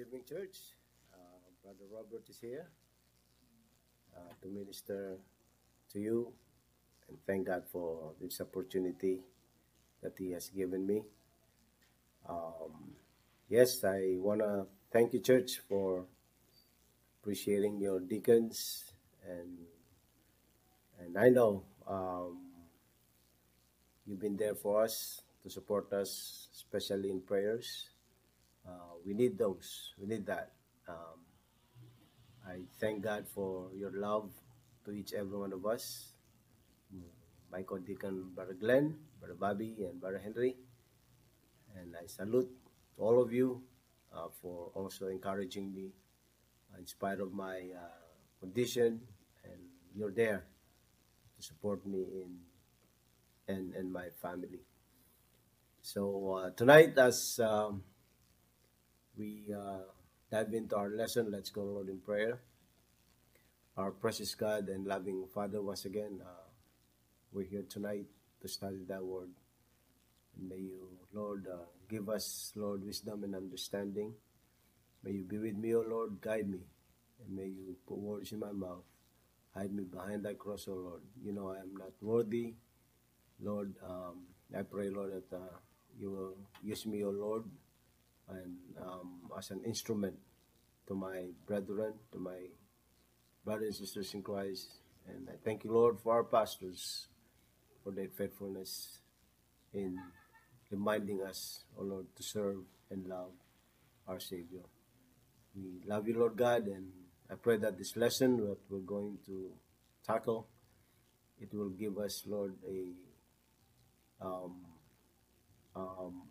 evening, 0.00 0.22
church. 0.26 0.56
Uh, 1.12 1.44
Brother 1.62 1.84
Robert 1.92 2.24
is 2.30 2.38
here 2.40 2.70
uh, 4.16 4.32
to 4.40 4.48
minister 4.48 5.18
to 5.92 6.00
you 6.00 6.32
and 7.06 7.18
thank 7.26 7.48
God 7.48 7.64
for 7.70 8.12
this 8.18 8.40
opportunity 8.40 9.20
that 10.02 10.14
He 10.16 10.30
has 10.30 10.48
given 10.48 10.86
me. 10.86 11.02
Um, 12.26 12.96
yes, 13.50 13.84
I 13.84 14.16
want 14.16 14.40
to 14.40 14.64
thank 14.90 15.12
you, 15.12 15.20
church, 15.20 15.60
for 15.68 16.06
appreciating 17.20 17.78
your 17.78 18.00
deacons 18.00 18.84
and 19.28 19.58
and 20.98 21.18
I 21.18 21.28
know 21.28 21.64
um, 21.86 22.38
you've 24.06 24.20
been 24.20 24.38
there 24.38 24.54
for 24.54 24.82
us 24.82 25.20
to 25.42 25.50
support 25.50 25.92
us, 25.92 26.48
especially 26.54 27.10
in 27.10 27.20
prayers. 27.20 27.90
Uh, 28.70 28.94
we 29.04 29.14
need 29.14 29.36
those. 29.36 29.94
We 29.98 30.06
need 30.06 30.24
that. 30.26 30.52
Um, 30.88 31.18
I 32.46 32.62
thank 32.78 33.02
God 33.02 33.26
for 33.26 33.66
your 33.74 33.90
love 33.90 34.30
to 34.84 34.92
each 34.92 35.12
every 35.12 35.36
one 35.36 35.52
of 35.52 35.66
us. 35.66 36.14
My 37.50 37.62
co-deacon, 37.62 38.30
Brother 38.32 38.54
Glenn, 38.54 38.94
Brother 39.18 39.34
Bobby, 39.34 39.74
and 39.80 40.00
Brother 40.00 40.20
Henry. 40.22 40.54
And 41.74 41.96
I 42.00 42.06
salute 42.06 42.48
all 42.96 43.20
of 43.20 43.32
you 43.32 43.62
uh, 44.14 44.28
for 44.40 44.70
also 44.74 45.08
encouraging 45.08 45.74
me 45.74 45.90
in 46.78 46.86
spite 46.86 47.18
of 47.18 47.32
my 47.32 47.74
uh, 47.74 48.06
condition. 48.38 49.00
And 49.42 49.58
you're 49.96 50.12
there 50.12 50.44
to 51.36 51.42
support 51.42 51.84
me 51.84 52.06
in 52.22 52.38
and, 53.48 53.74
and 53.74 53.92
my 53.92 54.10
family. 54.22 54.60
So 55.82 56.34
uh, 56.34 56.50
tonight, 56.50 56.96
as 56.98 57.40
um, 57.42 57.82
we 59.20 59.44
uh, 59.54 59.84
dive 60.32 60.54
into 60.54 60.74
our 60.74 60.88
lesson, 60.88 61.30
let's 61.30 61.50
go, 61.50 61.62
Lord, 61.62 61.90
in 61.90 61.98
prayer. 61.98 62.40
Our 63.76 63.90
precious 63.90 64.34
God 64.34 64.68
and 64.68 64.86
loving 64.86 65.26
Father, 65.34 65.60
once 65.60 65.84
again, 65.84 66.22
uh, 66.24 66.48
we're 67.30 67.44
here 67.44 67.64
tonight 67.68 68.06
to 68.40 68.48
study 68.48 68.82
that 68.88 69.04
word. 69.04 69.28
And 70.38 70.48
may 70.48 70.56
you, 70.56 70.88
Lord, 71.12 71.46
uh, 71.52 71.66
give 71.86 72.08
us, 72.08 72.52
Lord, 72.56 72.82
wisdom 72.82 73.24
and 73.24 73.34
understanding. 73.34 74.14
May 75.04 75.12
you 75.12 75.24
be 75.24 75.36
with 75.36 75.56
me, 75.56 75.74
O 75.74 75.84
Lord, 75.86 76.18
guide 76.22 76.48
me. 76.48 76.60
And 77.20 77.36
may 77.36 77.46
you 77.46 77.76
put 77.86 77.98
words 77.98 78.32
in 78.32 78.40
my 78.40 78.52
mouth. 78.52 78.84
Hide 79.54 79.74
me 79.74 79.84
behind 79.84 80.24
that 80.24 80.38
cross, 80.38 80.66
O 80.66 80.72
Lord. 80.72 81.02
You 81.22 81.32
know 81.32 81.50
I 81.50 81.60
am 81.60 81.76
not 81.76 81.92
worthy. 82.00 82.54
Lord, 83.42 83.74
um, 83.86 84.22
I 84.56 84.62
pray, 84.62 84.88
Lord, 84.88 85.12
that 85.12 85.36
uh, 85.36 85.56
you 85.98 86.10
will 86.10 86.36
use 86.62 86.86
me, 86.86 87.04
O 87.04 87.10
Lord, 87.10 87.44
and 88.30 88.56
um, 88.80 89.30
as 89.36 89.50
an 89.50 89.60
instrument 89.64 90.16
to 90.86 90.94
my 90.94 91.26
brethren, 91.46 91.94
to 92.12 92.18
my 92.18 92.38
brothers 93.44 93.78
and 93.78 93.88
sisters 93.88 94.14
in 94.14 94.22
Christ. 94.22 94.80
And 95.08 95.28
I 95.28 95.36
thank 95.44 95.64
you, 95.64 95.72
Lord, 95.72 95.98
for 96.00 96.14
our 96.14 96.24
pastors, 96.24 97.08
for 97.82 97.92
their 97.92 98.08
faithfulness 98.08 98.98
in 99.72 99.98
reminding 100.70 101.22
us, 101.22 101.64
O 101.78 101.82
Lord, 101.82 102.06
to 102.16 102.22
serve 102.22 102.58
and 102.90 103.06
love 103.06 103.32
our 104.06 104.20
Savior. 104.20 104.62
We 105.54 105.82
love 105.86 106.06
you, 106.06 106.18
Lord 106.18 106.36
God, 106.36 106.66
and 106.66 106.86
I 107.30 107.34
pray 107.34 107.56
that 107.58 107.78
this 107.78 107.96
lesson 107.96 108.36
that 108.38 108.58
we're 108.68 108.78
going 108.80 109.18
to 109.26 109.50
tackle, 110.04 110.46
it 111.40 111.52
will 111.54 111.70
give 111.70 111.98
us, 111.98 112.24
Lord, 112.26 112.54
a 112.68 114.24
um, 114.24 114.56
um, 115.74 116.22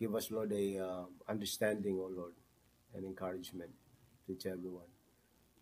give 0.00 0.16
us, 0.16 0.32
Lord, 0.32 0.50
a 0.56 0.80
uh, 0.80 1.04
understanding, 1.28 2.00
oh 2.00 2.08
Lord, 2.08 2.32
and 2.96 3.04
encouragement 3.04 3.68
to 4.24 4.32
each 4.32 4.48
everyone. 4.48 4.88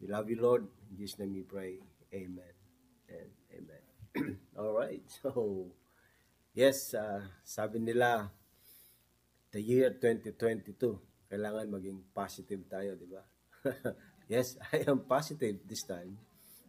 We 0.01 0.07
love 0.07 0.31
you, 0.31 0.39
Lord. 0.41 0.63
In 0.91 0.97
Jesus' 0.97 1.19
name 1.19 1.35
we 1.35 1.43
pray. 1.43 1.83
Amen 2.15 2.55
and 3.11 3.31
amen. 3.51 4.39
All 4.59 4.79
right. 4.79 5.03
So, 5.23 5.67
yes, 6.55 6.95
uh, 6.95 7.27
sabi 7.43 7.83
nila, 7.83 8.31
the 9.51 9.59
year 9.59 9.91
2022, 9.91 10.79
kailangan 11.27 11.67
maging 11.67 11.99
positive 12.15 12.63
tayo, 12.71 12.95
di 12.95 13.11
ba? 13.11 13.27
yes, 14.33 14.55
I 14.73 14.87
am 14.87 15.03
positive 15.03 15.67
this 15.67 15.83
time. 15.83 16.15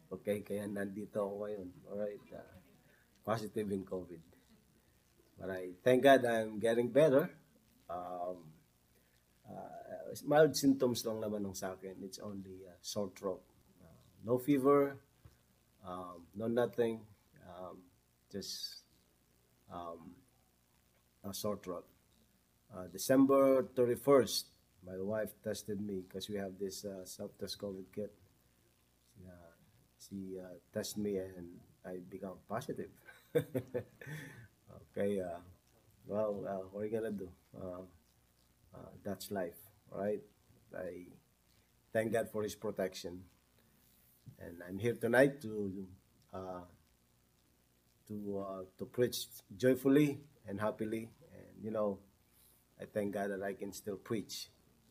Okay, 0.09 0.41
kaya 0.41 0.65
nandito 0.65 1.21
ako 1.21 1.45
ngayon. 1.45 1.67
All 1.85 2.01
right. 2.01 2.25
Uh, 2.33 2.57
positive 3.21 3.69
in 3.69 3.85
COVID. 3.85 4.21
But 5.37 5.53
I 5.53 5.77
thank 5.85 6.01
God 6.01 6.25
I'm 6.25 6.57
getting 6.57 6.89
better. 6.89 7.29
Um, 7.89 8.37
uh, 9.49 10.13
mild 10.25 10.55
symptoms 10.55 11.05
lang 11.05 11.21
naman 11.21 11.45
ng 11.45 11.57
sa 11.57 11.73
akin. 11.73 11.97
It's 12.05 12.21
only 12.21 12.65
uh, 12.69 12.77
sore 12.81 13.11
throat. 13.17 13.41
Uh, 13.81 14.01
no 14.25 14.37
fever, 14.37 14.97
um, 15.85 16.25
no 16.37 16.47
nothing. 16.47 17.01
Um, 17.49 17.81
just 18.31 18.85
um, 19.73 20.13
a 21.23 21.33
sore 21.33 21.57
throat. 21.57 21.85
Uh, 22.69 22.85
December 22.93 23.63
31st, 23.73 24.43
my 24.85 24.97
wife 25.01 25.33
tested 25.43 25.81
me 25.81 26.03
because 26.07 26.29
we 26.29 26.37
have 26.37 26.53
this 26.59 26.85
uh, 26.85 27.03
self-test 27.03 27.57
COVID 27.59 27.85
kit. 27.93 28.13
Uh, 29.25 29.53
she 29.97 30.37
uh, 30.39 30.53
tested 30.71 31.03
me 31.03 31.17
and 31.17 31.59
I 31.85 31.97
become 32.09 32.37
positive. 32.47 32.91
okay, 33.35 35.19
uh, 35.19 35.41
well, 36.09 36.43
uh, 36.47 36.65
what 36.71 36.81
are 36.81 36.85
you 36.87 36.91
gonna 36.91 37.11
do? 37.11 37.29
Uh, 37.55 37.81
uh, 38.73 38.89
that's 39.03 39.29
life, 39.29 39.57
right? 39.91 40.21
I 40.75 41.05
thank 41.93 42.11
God 42.11 42.29
for 42.31 42.41
His 42.41 42.55
protection, 42.55 43.21
and 44.39 44.57
I'm 44.67 44.79
here 44.79 44.95
tonight 44.95 45.39
to 45.43 45.87
uh, 46.33 46.65
to 48.07 48.45
uh, 48.47 48.61
to 48.79 48.85
preach 48.85 49.27
joyfully 49.55 50.19
and 50.47 50.59
happily, 50.59 51.11
and 51.31 51.63
you 51.63 51.69
know, 51.69 51.99
I 52.81 52.85
thank 52.85 53.13
God 53.13 53.29
that 53.29 53.43
I 53.43 53.53
can 53.53 53.71
still 53.71 53.97
preach 53.97 54.49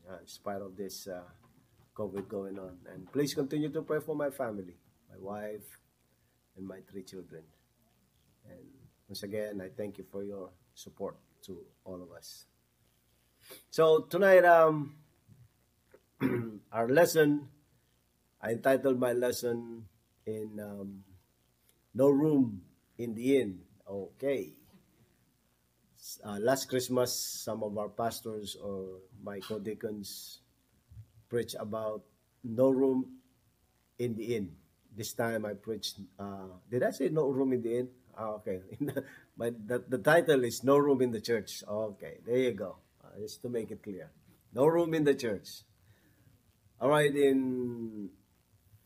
uh, 0.09 0.19
in 0.21 0.27
spite 0.29 0.63
of 0.63 0.77
this 0.77 1.09
uh, 1.09 1.23
COVID 1.97 2.29
going 2.29 2.61
on. 2.61 2.79
And 2.95 3.11
please 3.13 3.35
continue 3.35 3.71
to 3.71 3.83
pray 3.83 3.99
for 3.99 4.15
my 4.15 4.31
family, 4.31 4.77
my 5.11 5.19
wife, 5.19 5.81
and 6.57 6.67
my 6.67 6.79
three 6.89 7.03
children. 7.03 7.43
And 8.49 8.67
once 9.09 9.25
again, 9.25 9.61
I 9.61 9.69
thank 9.77 9.99
you 9.99 10.05
for 10.13 10.23
your 10.23 10.51
support 10.79 11.19
to 11.43 11.59
all 11.83 11.99
of 11.99 12.15
us. 12.15 12.47
So 13.71 14.07
tonight, 14.07 14.47
um, 14.47 14.95
our 16.73 16.87
lesson, 16.87 17.51
I 18.39 18.55
entitled 18.55 19.01
my 19.03 19.13
lesson 19.13 19.91
in 20.23 20.63
um, 20.63 21.03
No 21.95 22.09
Room 22.11 22.63
in 22.97 23.15
the 23.15 23.43
Inn. 23.43 23.59
Okay. 23.91 24.55
Uh, 26.23 26.39
last 26.39 26.71
Christmas, 26.71 27.11
some 27.11 27.65
of 27.67 27.77
our 27.77 27.89
pastors 27.91 28.55
or 28.55 29.03
my 29.19 29.41
co-deacons 29.41 30.41
preached 31.29 31.57
about 31.59 32.03
no 32.45 32.71
room 32.71 33.19
in 33.99 34.15
the 34.15 34.37
inn. 34.37 34.55
This 34.95 35.13
time 35.13 35.45
I 35.45 35.55
preached, 35.55 35.99
uh, 36.19 36.55
did 36.71 36.83
I 36.83 36.91
say 36.91 37.09
no 37.11 37.29
room 37.29 37.53
in 37.53 37.63
the 37.63 37.79
inn? 37.83 37.89
Oh, 38.17 38.41
okay. 38.41 38.63
but 39.39 39.55
the, 39.67 39.85
the 39.89 39.99
title 39.99 40.45
is 40.45 40.65
No 40.65 40.77
Room 40.77 41.01
in 41.01 41.13
the 41.13 41.21
Church. 41.21 41.63
Okay, 41.67 42.19
there 42.27 42.39
you 42.39 42.53
go. 42.53 42.77
Uh, 43.03 43.21
just 43.21 43.41
to 43.43 43.49
make 43.49 43.71
it 43.71 43.83
clear. 43.83 44.11
No 44.55 44.67
room 44.67 44.95
in 44.95 45.05
the 45.05 45.15
church. 45.15 45.63
All 46.81 46.89
right, 46.89 47.15
in 47.15 48.09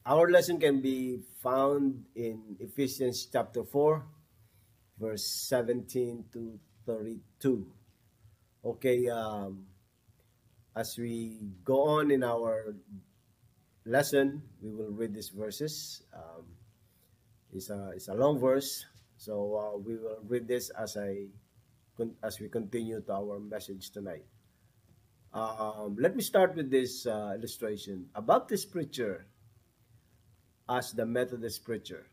our 0.04 0.28
lesson 0.30 0.58
can 0.58 0.80
be 0.80 1.20
found 1.42 2.04
in 2.16 2.56
Ephesians 2.58 3.28
chapter 3.32 3.62
4, 3.62 4.04
verse 4.98 5.24
17 5.48 6.24
to 6.32 6.58
32. 6.86 7.66
Okay, 8.64 9.08
um, 9.08 9.66
as 10.74 10.98
we 10.98 11.38
go 11.64 12.00
on 12.00 12.10
in 12.10 12.24
our 12.24 12.74
lesson, 13.84 14.42
we 14.60 14.72
will 14.72 14.90
read 14.90 15.14
these 15.14 15.28
verses. 15.28 16.02
Um, 16.12 16.46
it's, 17.52 17.70
a, 17.70 17.92
it's 17.94 18.08
a 18.08 18.14
long 18.14 18.40
verse, 18.40 18.84
so 19.22 19.54
uh, 19.54 19.78
we 19.78 19.94
will 19.94 20.18
read 20.26 20.48
this 20.48 20.70
as 20.70 20.96
I 20.98 21.30
as 22.26 22.40
we 22.40 22.48
continue 22.48 22.98
to 23.06 23.12
our 23.14 23.38
message 23.38 23.94
tonight. 23.94 24.26
Um, 25.30 25.94
let 25.94 26.16
me 26.16 26.22
start 26.26 26.56
with 26.56 26.74
this 26.74 27.06
uh, 27.06 27.38
illustration. 27.38 28.10
A 28.16 28.22
Baptist 28.22 28.72
preacher 28.72 29.26
asked 30.68 30.96
the 30.96 31.06
Methodist 31.06 31.62
preacher 31.62 32.10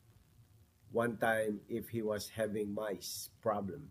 one 0.92 1.18
time 1.18 1.62
if 1.68 1.90
he 1.90 2.04
was 2.06 2.30
having 2.30 2.78
mice 2.78 3.34
problem 3.42 3.90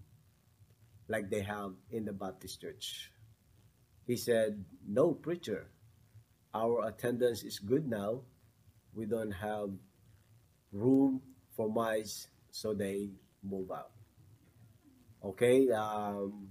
like 1.08 1.28
they 1.28 1.42
have 1.42 1.74
in 1.90 2.04
the 2.04 2.14
Baptist 2.14 2.60
church. 2.62 3.10
He 4.06 4.14
said, 4.14 4.62
No, 4.86 5.10
preacher, 5.10 5.66
our 6.54 6.86
attendance 6.86 7.42
is 7.42 7.58
good 7.58 7.90
now. 7.90 8.22
We 8.94 9.06
don't 9.06 9.34
have 9.34 9.70
room 10.70 11.20
for 11.56 11.68
mice, 11.68 12.28
so 12.50 12.74
they 12.74 13.10
move 13.42 13.70
out. 13.70 13.90
Okay, 15.24 15.70
um, 15.70 16.48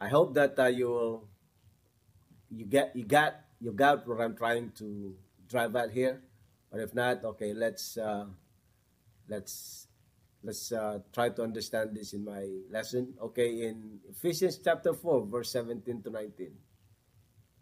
I 0.00 0.08
hope 0.08 0.34
that 0.34 0.58
uh, 0.58 0.66
you 0.66 1.22
you 2.50 2.66
get 2.66 2.94
you 2.94 3.04
got 3.04 3.34
you 3.60 3.72
got 3.72 4.06
what 4.06 4.20
I'm 4.20 4.36
trying 4.36 4.72
to 4.78 5.14
drive 5.48 5.76
at 5.76 5.90
here. 5.90 6.22
But 6.70 6.80
if 6.80 6.94
not, 6.94 7.24
okay, 7.24 7.54
let's 7.54 7.96
uh, 7.96 8.26
let's 9.28 9.86
let's 10.42 10.72
uh, 10.72 11.00
try 11.12 11.30
to 11.30 11.42
understand 11.42 11.94
this 11.94 12.12
in 12.12 12.24
my 12.24 12.46
lesson. 12.70 13.14
Okay, 13.20 13.66
in 13.66 14.00
Ephesians 14.10 14.58
chapter 14.62 14.92
4, 14.92 15.26
verse 15.26 15.52
17 15.52 16.02
to 16.02 16.10
19. 16.10 16.50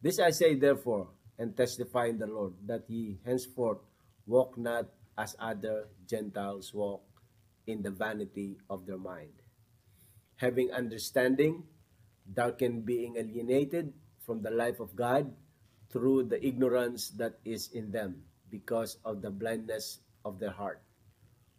This 0.02 0.18
I 0.18 0.30
say 0.30 0.54
therefore, 0.54 1.08
and 1.38 1.56
testify 1.56 2.06
in 2.06 2.18
the 2.18 2.26
Lord, 2.26 2.54
that 2.66 2.88
ye 2.88 3.18
henceforth 3.24 3.78
walk 4.26 4.56
not 4.58 4.86
as 5.16 5.36
other 5.38 5.88
Gentiles 6.06 6.74
walk 6.74 7.02
in 7.66 7.82
the 7.82 7.90
vanity 7.90 8.58
of 8.68 8.86
their 8.86 8.98
mind, 8.98 9.42
having 10.36 10.72
understanding, 10.72 11.64
darkened 12.26 12.84
being 12.84 13.16
alienated 13.16 13.92
from 14.20 14.42
the 14.42 14.50
life 14.50 14.80
of 14.80 14.96
God 14.96 15.32
through 15.90 16.24
the 16.24 16.40
ignorance 16.44 17.10
that 17.20 17.38
is 17.44 17.70
in 17.72 17.92
them 17.92 18.24
because 18.50 18.98
of 19.04 19.22
the 19.22 19.30
blindness 19.30 20.00
of 20.24 20.38
their 20.38 20.50
heart. 20.50 20.82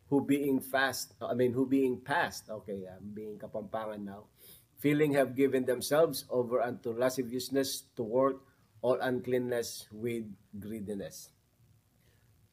Who 0.10 0.25
being 0.25 0.60
fast, 0.60 1.13
I 1.22 1.34
mean, 1.34 1.54
who 1.54 1.66
being 1.66 2.02
past, 2.02 2.50
okay, 2.50 2.86
I'm 2.86 3.13
being 3.13 3.40
kapampangan 3.40 4.06
now, 4.06 4.30
feeling 4.78 5.13
have 5.13 5.36
given 5.36 5.66
themselves 5.66 6.25
over 6.30 6.62
unto 6.62 6.94
lasciviousness 6.94 7.90
to 7.96 8.04
work 8.04 8.38
all 8.81 9.00
uncleanness 9.02 9.88
with 9.92 10.30
greediness. 10.60 11.30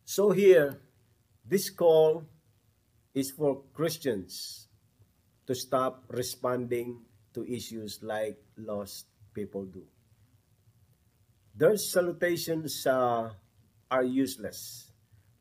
So 0.04 0.30
here, 0.30 0.80
this 1.44 1.70
call 1.70 2.24
is 3.14 3.30
for 3.30 3.62
Christians 3.74 4.68
to 5.46 5.54
stop 5.54 6.04
responding 6.08 7.02
to 7.34 7.44
issues 7.44 7.98
like 8.02 8.38
lost 8.56 9.06
people 9.34 9.64
do. 9.64 9.82
Their 11.54 11.76
salutations 11.76 12.86
uh, 12.86 13.30
are 13.90 14.04
useless, 14.04 14.90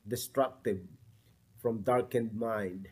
destructive, 0.08 0.82
from 1.62 1.82
darkened 1.82 2.34
mind. 2.34 2.90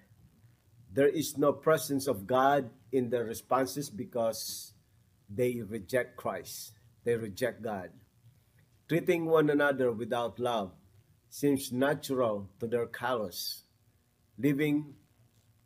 There 0.94 1.10
is 1.10 1.38
no 1.38 1.52
presence 1.52 2.08
of 2.08 2.28
God 2.28 2.70
in 2.92 3.10
their 3.10 3.26
responses 3.26 3.90
because 3.90 4.74
they 5.30 5.62
reject 5.62 6.16
Christ. 6.16 6.74
They 7.04 7.16
reject 7.16 7.62
God. 7.62 7.90
Treating 8.88 9.26
one 9.26 9.50
another 9.50 9.92
without 9.92 10.40
love 10.40 10.72
seems 11.30 11.72
natural 11.72 12.50
to 12.60 12.68
their 12.68 12.86
callous. 12.86 13.64
Living 14.38 14.96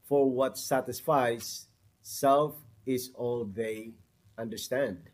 for 0.04 0.30
what 0.30 0.57
satisfies 0.57 1.68
self 2.01 2.56
is 2.86 3.12
all 3.15 3.45
they 3.45 3.94
understand. 4.38 5.10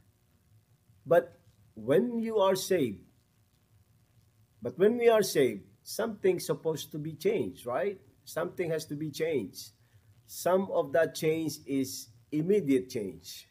But 1.06 1.40
when 1.76 2.20
you 2.20 2.38
are 2.40 2.56
saved, 2.56 3.00
but 4.62 4.78
when 4.78 4.98
we 4.98 5.08
are 5.08 5.24
saved, 5.24 5.64
something's 5.84 6.46
supposed 6.46 6.92
to 6.92 6.98
be 6.98 7.14
changed, 7.14 7.66
right? 7.66 8.00
Something 8.26 8.72
has 8.72 8.86
to 8.86 8.96
be 8.96 9.10
changed. 9.10 9.72
Some 10.28 10.70
of 10.72 10.92
that 10.94 11.16
change 11.16 11.58
is 11.66 12.10
immediate 12.32 12.90
change. 12.90 13.48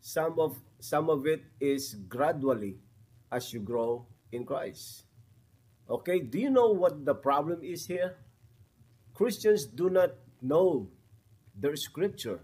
Some 0.00 0.38
of 0.38 0.58
some 0.80 1.10
of 1.10 1.26
it 1.26 1.42
is 1.60 1.94
gradually 2.08 2.78
as 3.30 3.52
you 3.52 3.60
grow 3.60 4.06
in 4.32 4.44
Christ. 4.44 5.07
Okay, 5.88 6.20
do 6.20 6.38
you 6.38 6.50
know 6.50 6.68
what 6.68 7.04
the 7.04 7.14
problem 7.14 7.60
is 7.62 7.86
here? 7.86 8.16
Christians 9.14 9.64
do 9.64 9.88
not 9.88 10.12
know 10.42 10.88
their 11.56 11.76
scripture. 11.76 12.40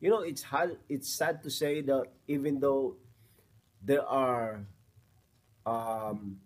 You 0.00 0.10
know, 0.10 0.20
it's 0.20 0.42
hard, 0.42 0.78
it's 0.88 1.12
sad 1.12 1.42
to 1.42 1.50
say 1.50 1.82
that 1.82 2.06
even 2.26 2.60
though 2.60 2.96
there 3.82 4.04
are 4.04 4.64
um, 5.66 6.38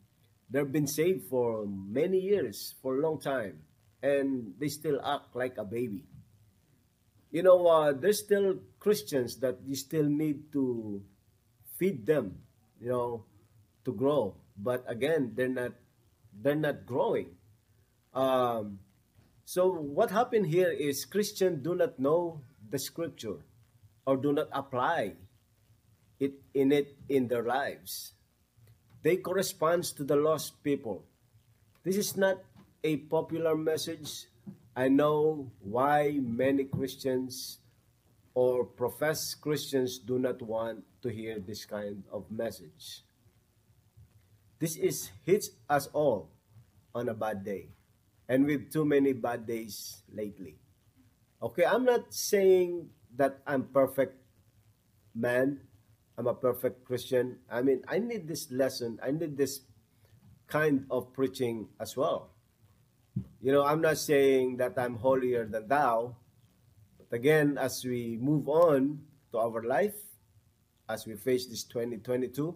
they've 0.51 0.71
been 0.71 0.87
saved 0.87 1.29
for 1.29 1.67
many 1.67 2.19
years, 2.19 2.75
for 2.83 2.97
a 2.97 3.01
long 3.01 3.21
time, 3.21 3.63
and 4.03 4.55
they 4.59 4.69
still 4.69 5.01
act 5.05 5.37
like 5.37 5.57
a 5.57 5.65
baby. 5.65 6.05
You 7.31 7.45
know, 7.45 7.67
uh, 7.67 7.93
there's 7.93 8.19
still 8.19 8.59
Christians 8.81 9.37
that 9.39 9.59
you 9.65 9.77
still 9.77 10.07
need 10.07 10.53
to 10.53 11.03
feed 11.79 12.07
them, 12.07 12.43
you 12.81 12.89
know, 12.89 13.25
to 13.85 13.93
grow. 13.93 14.35
But 14.57 14.85
again, 14.89 15.33
they're 15.37 15.49
not 15.49 15.73
they're 16.41 16.55
not 16.55 16.87
growing. 16.87 17.37
Um, 18.15 18.81
so 19.45 19.71
what 19.71 20.11
happened 20.11 20.47
here 20.47 20.71
is 20.71 21.05
Christians 21.05 21.63
do 21.63 21.75
not 21.75 21.99
know 21.99 22.41
the 22.71 22.79
scripture 22.79 23.43
or 24.07 24.17
do 24.17 24.33
not 24.33 24.49
apply 24.53 25.15
it 26.19 26.35
in 26.55 26.73
it 26.73 26.97
in 27.09 27.29
their 27.29 27.43
lives. 27.43 28.13
They 29.03 29.17
correspond 29.17 29.85
to 29.97 30.05
the 30.05 30.17
lost 30.17 30.63
people. 30.63 31.05
This 31.83 31.97
is 31.97 32.17
not 32.17 32.39
a 32.85 32.97
popular 33.09 33.57
message. 33.57 34.27
I 34.77 34.89
know 34.89 35.51
why 35.61 36.21
many 36.21 36.65
Christians 36.65 37.59
or 38.35 38.65
professed 38.65 39.41
Christians 39.41 39.99
do 39.99 40.19
not 40.19 40.41
want 40.43 40.85
to 41.03 41.09
hear 41.09 41.39
this 41.39 41.65
kind 41.65 42.05
of 42.13 42.31
message. 42.31 43.03
This 44.61 44.77
is 44.77 45.11
hits 45.25 45.57
us 45.69 45.89
all 45.97 46.31
on 46.95 47.09
a 47.09 47.15
bad 47.15 47.43
day 47.43 47.73
and 48.29 48.45
with 48.45 48.71
too 48.71 48.85
many 48.85 49.13
bad 49.13 49.47
days 49.47 50.05
lately. 50.13 50.61
Okay, 51.43 51.65
I'm 51.65 51.89
not 51.89 52.13
saying 52.13 52.93
that 53.17 53.41
I'm 53.49 53.65
perfect 53.73 54.21
man 55.17 55.65
I'm 56.21 56.27
a 56.27 56.35
perfect 56.35 56.85
Christian. 56.85 57.41
I 57.49 57.63
mean, 57.63 57.81
I 57.89 57.99
need 57.99 58.29
this 58.29 58.53
lesson. 58.53 59.01
I 59.03 59.11
need 59.11 59.39
this 59.39 59.65
kind 60.49 60.85
of 60.91 61.15
preaching 61.15 61.69
as 61.81 61.97
well. 61.97 62.37
You 63.41 63.53
know, 63.53 63.65
I'm 63.65 63.81
not 63.81 63.97
saying 63.97 64.59
that 64.59 64.77
I'm 64.77 64.97
holier 64.97 65.47
than 65.47 65.69
thou. 65.69 66.17
But 66.99 67.17
again, 67.17 67.57
as 67.57 67.83
we 67.87 68.19
move 68.21 68.51
on 68.53 69.01
to 69.33 69.39
our 69.39 69.63
life, 69.63 69.97
as 70.91 71.07
we 71.07 71.17
face 71.17 71.47
this 71.47 71.65
2022, 71.65 72.55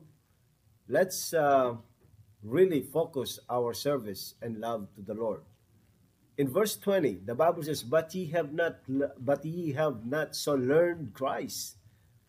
let's 0.89 1.33
uh, 1.33 1.73
really 2.45 2.83
focus 2.83 3.41
our 3.49 3.73
service 3.73 4.35
and 4.41 4.61
love 4.61 4.87
to 4.95 5.03
the 5.03 5.15
Lord. 5.15 5.41
In 6.37 6.49
verse 6.49 6.77
20, 6.77 7.25
the 7.25 7.35
Bible 7.35 7.63
says, 7.63 7.83
"But 7.83 8.15
ye 8.15 8.27
have 8.27 8.53
not, 8.53 8.81
but 9.19 9.45
ye 9.45 9.73
have 9.73 10.05
not 10.05 10.37
so 10.37 10.55
learned 10.55 11.15
Christ." 11.15 11.77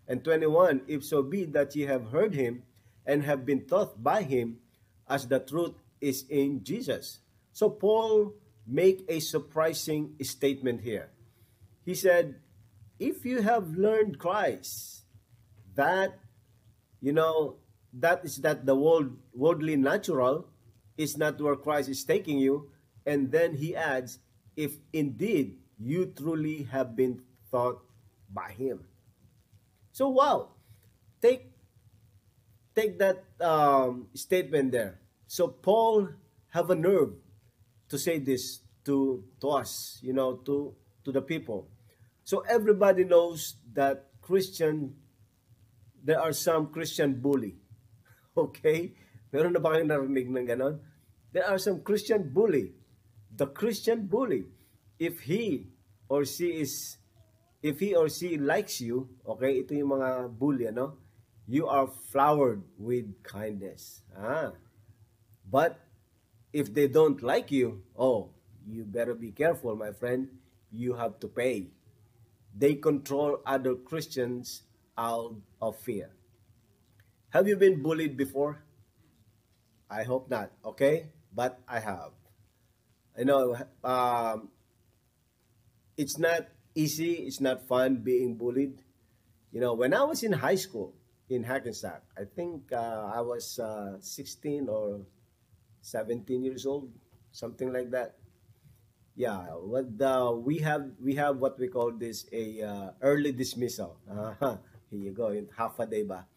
And 0.07 0.23
21, 0.23 0.81
if 0.88 1.03
so 1.03 1.21
be 1.21 1.45
that 1.45 1.75
ye 1.75 1.83
have 1.83 2.12
heard 2.12 2.33
him 2.33 2.63
and 3.06 3.23
have 3.23 3.45
been 3.45 3.65
taught 3.65 4.01
by 4.01 4.23
him 4.23 4.59
as 5.07 5.27
the 5.27 5.39
truth 5.39 5.73
is 5.99 6.25
in 6.30 6.63
Jesus. 6.63 7.19
So 7.51 7.69
Paul 7.69 8.33
make 8.68 9.06
a 9.07 9.19
surprising 9.19 10.16
statement 10.21 10.81
here. 10.81 11.09
He 11.83 11.94
said, 11.94 12.42
if 12.99 13.25
you 13.25 13.42
have 13.42 13.75
learned 13.78 14.19
Christ, 14.19 15.04
that, 15.75 16.19
you 17.01 17.13
know, 17.13 17.57
that 17.99 18.25
is 18.25 18.37
that 18.37 18.66
the 18.66 18.75
world, 18.75 19.16
worldly 19.33 19.75
natural 19.75 20.47
is 20.97 21.18
not 21.18 21.40
where 21.40 21.56
Christ 21.56 21.90
is 21.90 22.04
taking 22.04 22.40
you. 22.40 22.69
And 23.06 23.31
then 23.31 23.56
he 23.56 23.75
adds, 23.75 24.19
if 24.56 24.78
indeed 24.92 25.59
you 25.78 26.07
truly 26.16 26.64
have 26.71 26.95
been 26.95 27.21
taught 27.52 27.81
by 28.31 28.52
him. 28.52 28.83
So 29.92 30.09
wow, 30.09 30.49
take 31.21 31.52
take 32.75 32.99
that 32.99 33.23
um, 33.40 34.07
statement 34.14 34.71
there. 34.71 34.99
So 35.28 35.47
Paul 35.47 36.09
have 36.49 36.69
a 36.69 36.75
nerve 36.75 37.16
to 37.90 37.97
say 37.97 38.19
this 38.19 38.59
to 38.85 39.23
to 39.40 39.49
us, 39.49 39.99
you 40.02 40.14
know, 40.14 40.35
to 40.44 40.75
to 41.06 41.11
the 41.11 41.21
people. 41.21 41.69
So 42.23 42.44
everybody 42.49 43.06
knows 43.06 43.56
that 43.73 44.11
Christian 44.21 44.95
there 46.04 46.19
are 46.19 46.33
some 46.33 46.68
Christian 46.68 47.16
bully. 47.21 47.56
Okay? 48.44 48.92
Meron 49.31 49.56
na 49.56 49.63
ba 49.63 49.75
kayong 49.75 49.92
narinig 49.92 50.27
ng 50.27 50.47
ganon? 50.47 50.75
There 51.31 51.47
are 51.47 51.59
some 51.59 51.83
Christian 51.83 52.31
bully. 52.31 52.75
The 53.31 53.47
Christian 53.47 54.07
bully, 54.07 54.47
if 54.99 55.27
he 55.27 55.71
or 56.07 56.23
she 56.23 56.63
is 56.63 56.99
if 57.59 57.80
he 57.80 57.95
or 57.95 58.07
she 58.07 58.37
likes 58.37 58.80
you, 58.80 59.09
okay, 59.25 59.59
ito 59.59 59.73
yung 59.73 59.97
mga 59.99 60.37
bully, 60.37 60.69
ano? 60.69 60.95
You 61.49 61.68
are 61.68 61.89
flowered 62.11 62.61
with 62.77 63.23
kindness. 63.25 64.06
Ah. 64.13 64.54
But 65.44 65.81
if 66.54 66.71
they 66.71 66.87
don't 66.87 67.19
like 67.25 67.51
you, 67.51 67.83
oh, 67.97 68.31
you 68.65 68.85
better 68.85 69.13
be 69.18 69.31
careful, 69.33 69.75
my 69.75 69.92
friend. 69.92 70.30
You 70.71 70.94
have 70.95 71.19
to 71.21 71.27
pay. 71.27 71.73
They 72.56 72.75
control 72.75 73.42
other 73.45 73.75
Christians 73.75 74.63
out 74.97 75.35
of 75.61 75.75
fear. 75.75 76.15
Have 77.35 77.51
you 77.51 77.59
been 77.59 77.83
bullied 77.83 78.15
before? 78.15 78.63
I 79.92 80.07
hope 80.07 80.31
not, 80.31 80.56
okay? 80.63 81.11
But 81.35 81.59
I 81.68 81.83
have. 81.83 82.15
You 83.19 83.25
know, 83.27 83.59
um, 83.83 84.47
it's 85.99 86.15
not 86.15 86.47
easy. 86.80 87.27
It's 87.27 87.44
not 87.44 87.68
fun 87.68 88.07
being 88.07 88.39
bullied. 88.39 88.80
You 89.51 89.59
know, 89.59 89.73
when 89.75 89.92
I 89.94 90.07
was 90.07 90.23
in 90.23 90.31
high 90.31 90.56
school, 90.56 90.95
in 91.27 91.44
Hackensack. 91.44 92.04
I 92.15 92.23
think 92.23 92.71
uh, 92.71 93.11
I 93.11 93.19
was 93.19 93.59
uh, 93.59 93.97
16 93.99 94.69
or 94.69 95.01
17 95.81 96.44
years 96.44 96.65
old, 96.65 96.87
something 97.33 97.73
like 97.73 97.92
that. 97.92 98.15
Yeah, 99.15 99.44
what 99.59 99.92
uh, 99.99 100.31
we 100.31 100.59
have 100.59 100.87
we 101.04 101.15
have 101.15 101.35
what 101.44 101.59
we 101.59 101.68
call 101.68 101.92
this 101.92 102.27
a 102.31 102.61
uh, 102.61 102.89
early 103.01 103.31
dismissal. 103.31 103.97
Uh, 104.07 104.56
here 104.92 104.99
you 104.99 105.11
go, 105.11 105.35
in 105.35 105.47
half 105.57 105.80
a 105.80 105.85
day 105.85 106.04
ba. 106.04 106.27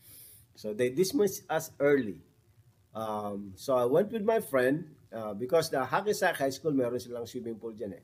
So 0.58 0.74
they 0.74 0.90
dismiss 0.90 1.46
us 1.46 1.70
early. 1.78 2.18
Um, 2.90 3.54
so 3.54 3.78
I 3.78 3.86
went 3.86 4.10
with 4.10 4.26
my 4.26 4.42
friend 4.42 4.90
uh, 5.14 5.30
because 5.38 5.70
the 5.70 5.86
Hackensack 5.86 6.34
High 6.34 6.50
School 6.50 6.74
meron 6.74 6.98
silang 6.98 7.30
swimming 7.30 7.62
pool 7.62 7.78
dyan 7.78 7.94
eh. 7.94 8.02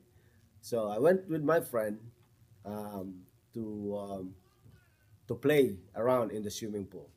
So 0.63 0.87
I 0.87 0.95
went 0.95 1.27
with 1.27 1.43
my 1.43 1.59
friend 1.59 1.99
um, 2.63 3.27
to 3.59 3.63
um, 3.99 4.25
to 5.27 5.35
play 5.35 5.83
around 5.99 6.31
in 6.31 6.47
the 6.47 6.49
swimming 6.49 6.87
pool. 6.87 7.11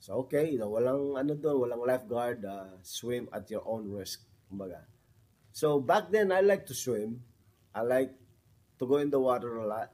So 0.00 0.24
okay, 0.24 0.48
you 0.48 0.56
know, 0.56 0.72
walang 0.72 1.20
ano 1.20 1.36
doon, 1.36 1.68
walang 1.68 1.84
lifeguard, 1.84 2.40
uh, 2.40 2.80
swim 2.80 3.28
at 3.36 3.52
your 3.52 3.60
own 3.68 3.92
risk, 3.92 4.24
kumbaga. 4.48 4.88
So 5.52 5.84
back 5.84 6.08
then 6.08 6.32
I 6.32 6.40
like 6.40 6.64
to 6.72 6.74
swim. 6.74 7.20
I 7.76 7.84
like 7.84 8.16
to 8.80 8.88
go 8.88 9.04
in 9.04 9.12
the 9.12 9.20
water 9.20 9.60
a 9.60 9.68
lot. 9.68 9.92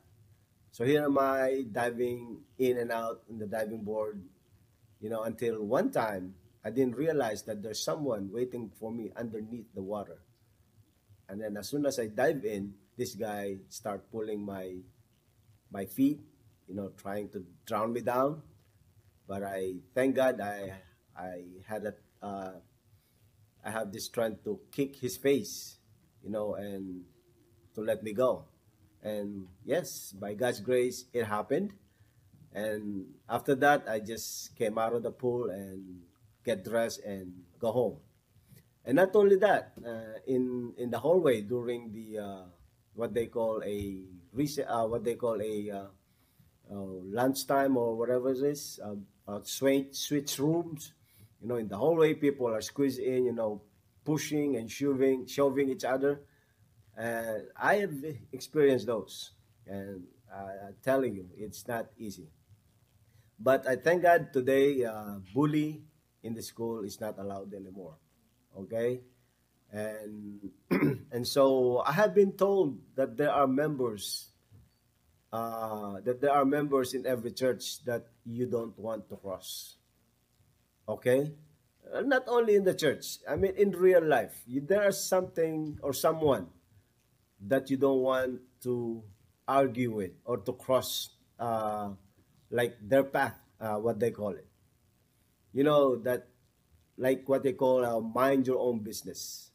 So 0.71 0.87
here 0.87 1.03
am 1.03 1.19
I 1.19 1.67
diving 1.67 2.47
in 2.63 2.79
and 2.79 2.95
out 2.95 3.27
in 3.27 3.43
the 3.43 3.51
diving 3.51 3.83
board, 3.83 4.23
you 5.03 5.11
know, 5.11 5.25
until 5.25 5.63
one 5.63 5.91
time 5.91 6.35
I 6.65 6.71
didn't 6.71 6.97
realize 6.97 7.43
that 7.43 7.63
there's 7.63 7.83
someone 7.83 8.31
waiting 8.33 8.71
for 8.79 8.93
me 8.93 9.11
underneath 9.17 9.67
the 9.75 9.83
water. 9.83 10.23
And 11.29 11.43
then 11.43 11.57
as 11.57 11.69
soon 11.69 11.85
as 11.87 11.99
I 11.99 12.07
dive 12.07 12.45
in, 12.45 12.75
this 12.97 13.15
guy 13.15 13.59
start 13.69 14.11
pulling 14.13 14.47
my 14.47 14.77
my 15.73 15.87
feet, 15.87 16.21
you 16.69 16.75
know, 16.75 16.93
trying 16.97 17.31
to 17.31 17.45
drown 17.67 17.93
me 17.93 18.01
down. 18.01 18.43
But 19.27 19.43
I 19.43 19.75
thank 19.95 20.15
God 20.15 20.41
I 20.41 20.73
I 21.17 21.43
had 21.67 21.85
a 21.85 21.95
uh, 22.25 22.53
I 23.65 23.71
have 23.71 23.93
this 23.93 24.07
strength 24.07 24.45
to 24.45 24.61
kick 24.71 24.97
his 24.97 25.17
face, 25.17 25.79
you 26.23 26.31
know, 26.31 26.55
and 26.55 27.03
to 27.75 27.81
let 27.81 28.03
me 28.03 28.13
go. 28.13 28.45
And 29.03 29.49
yes, 29.65 30.13
by 30.13 30.35
God's 30.35 30.61
grace, 30.61 31.07
it 31.13 31.27
happened. 31.27 31.73
And 32.55 33.07
after 33.29 33.55
that, 33.57 33.89
I 33.89 34.01
just 34.01 34.57
came 34.57 34.77
out 34.79 34.93
of 34.93 35.03
the 35.03 35.11
pool 35.11 35.51
and 35.51 36.03
get 36.45 36.65
dressed 36.65 37.01
and 37.05 37.33
go 37.59 37.73
home. 37.73 37.97
And 38.85 38.97
not 38.97 39.15
only 39.15 39.37
that, 39.37 39.73
uh, 39.87 40.19
in 40.27 40.75
in 40.77 40.91
the 40.91 40.99
hallway 40.99 41.41
during 41.41 41.93
the 41.93 42.19
uh, 42.19 42.45
what 42.95 43.15
they 43.15 43.27
call 43.27 43.63
a 43.65 44.03
uh, 44.69 44.87
what 44.87 45.05
they 45.05 45.15
call 45.15 45.41
a 45.41 45.71
uh, 45.71 45.77
uh, 46.71 46.75
lunchtime 47.15 47.77
or 47.77 47.97
whatever 47.97 48.33
it 48.33 48.43
is, 48.43 48.81
uh, 48.83 49.41
switch 49.45 49.95
switch 49.95 50.39
rooms. 50.39 50.93
You 51.41 51.49
know, 51.49 51.57
in 51.57 51.69
the 51.69 51.77
hallway, 51.77 52.15
people 52.15 52.49
are 52.49 52.61
squeezed 52.61 52.99
in. 52.99 53.25
You 53.25 53.33
know, 53.33 53.63
pushing 54.05 54.57
and 54.57 54.71
shoving, 54.71 55.27
shoving 55.27 55.71
each 55.71 55.85
other. 55.85 56.23
And 56.97 57.45
I 57.57 57.77
have 57.77 57.95
experienced 58.33 58.87
those, 58.87 59.33
and 59.67 60.05
I'm 60.31 60.75
telling 60.83 61.15
you, 61.15 61.29
it's 61.39 61.67
not 61.67 61.87
easy. 61.97 62.29
But 63.43 63.67
I 63.67 63.75
thank 63.75 64.03
God 64.03 64.33
today, 64.33 64.85
uh, 64.85 65.19
bully 65.35 65.83
in 66.23 66.35
the 66.35 66.43
school 66.43 66.85
is 66.85 67.01
not 67.01 67.19
allowed 67.19 67.53
anymore. 67.55 67.99
Okay, 68.55 69.03
and 69.73 70.39
and 71.11 71.27
so 71.27 71.83
I 71.83 71.93
have 71.93 72.15
been 72.15 72.39
told 72.39 72.79
that 72.95 73.17
there 73.17 73.33
are 73.33 73.49
members 73.49 74.33
uh, 75.33 75.99
that 76.05 76.21
there 76.21 76.31
are 76.31 76.45
members 76.45 76.93
in 76.93 77.07
every 77.07 77.33
church 77.33 77.83
that 77.85 78.05
you 78.25 78.47
don't 78.47 78.79
want 78.79 79.09
to 79.09 79.17
cross. 79.17 79.77
Okay? 80.87 81.33
Uh, 81.89 82.03
not 82.03 82.25
only 82.29 82.55
in 82.55 82.65
the 82.65 82.75
church, 82.75 83.19
I 83.29 83.37
mean, 83.37 83.55
in 83.57 83.71
real 83.73 84.05
life, 84.05 84.45
there 84.47 84.89
is 84.89 85.03
something 85.03 85.79
or 85.83 85.93
someone 85.93 86.49
that 87.41 87.71
you 87.71 87.77
don't 87.77 88.01
want 88.01 88.41
to 88.63 89.03
argue 89.49 89.91
with 89.91 90.13
or 90.25 90.37
to 90.37 90.53
cross, 90.53 91.11
uh, 91.41 91.91
like 92.53 92.77
their 92.85 93.03
path, 93.03 93.35
uh, 93.59 93.77
what 93.81 93.99
they 93.99 94.13
call 94.13 94.37
it. 94.37 94.47
You 95.53 95.65
know, 95.65 95.97
that, 96.05 96.29
like 96.97 97.29
what 97.29 97.43
they 97.43 97.55
call 97.55 97.85
uh, 97.85 97.99
mind 98.01 98.47
your 98.47 98.61
own 98.61 98.81
business. 98.81 99.51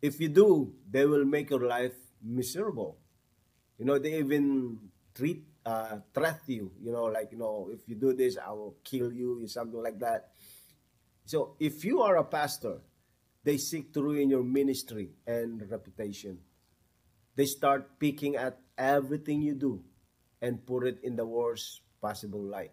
If 0.00 0.18
you 0.18 0.28
do, 0.28 0.72
they 0.90 1.06
will 1.06 1.24
make 1.24 1.50
your 1.50 1.68
life 1.68 1.94
miserable. 2.24 2.98
You 3.78 3.84
know, 3.84 3.98
they 3.98 4.18
even 4.18 4.78
treat 5.14 5.44
uh, 5.64 5.98
threat 6.12 6.40
you. 6.46 6.72
You 6.82 6.92
know, 6.92 7.04
like 7.04 7.30
you 7.30 7.38
know, 7.38 7.68
if 7.70 7.86
you 7.86 7.94
do 7.94 8.12
this, 8.12 8.36
I 8.36 8.50
will 8.50 8.76
kill 8.82 9.12
you, 9.12 9.46
something 9.46 9.80
like 9.80 10.00
that. 10.00 10.32
So 11.24 11.54
if 11.60 11.84
you 11.84 12.00
are 12.02 12.16
a 12.16 12.24
pastor, 12.24 12.80
they 13.44 13.58
seek 13.58 13.92
to 13.94 14.02
ruin 14.02 14.30
your 14.30 14.42
ministry 14.42 15.10
and 15.26 15.70
reputation. 15.70 16.38
They 17.36 17.46
start 17.46 17.98
picking 17.98 18.36
at 18.36 18.58
everything 18.76 19.42
you 19.42 19.54
do 19.54 19.84
and 20.40 20.66
put 20.66 20.86
it 20.86 20.98
in 21.02 21.16
the 21.16 21.24
worst 21.24 21.80
possible 22.02 22.42
light. 22.42 22.72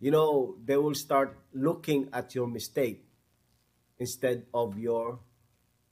You 0.00 0.10
know, 0.10 0.56
they 0.64 0.76
will 0.76 0.96
start 0.96 1.36
looking 1.52 2.08
at 2.12 2.34
your 2.34 2.48
mistake 2.48 3.04
instead 3.98 4.46
of 4.52 4.78
your 4.78 5.20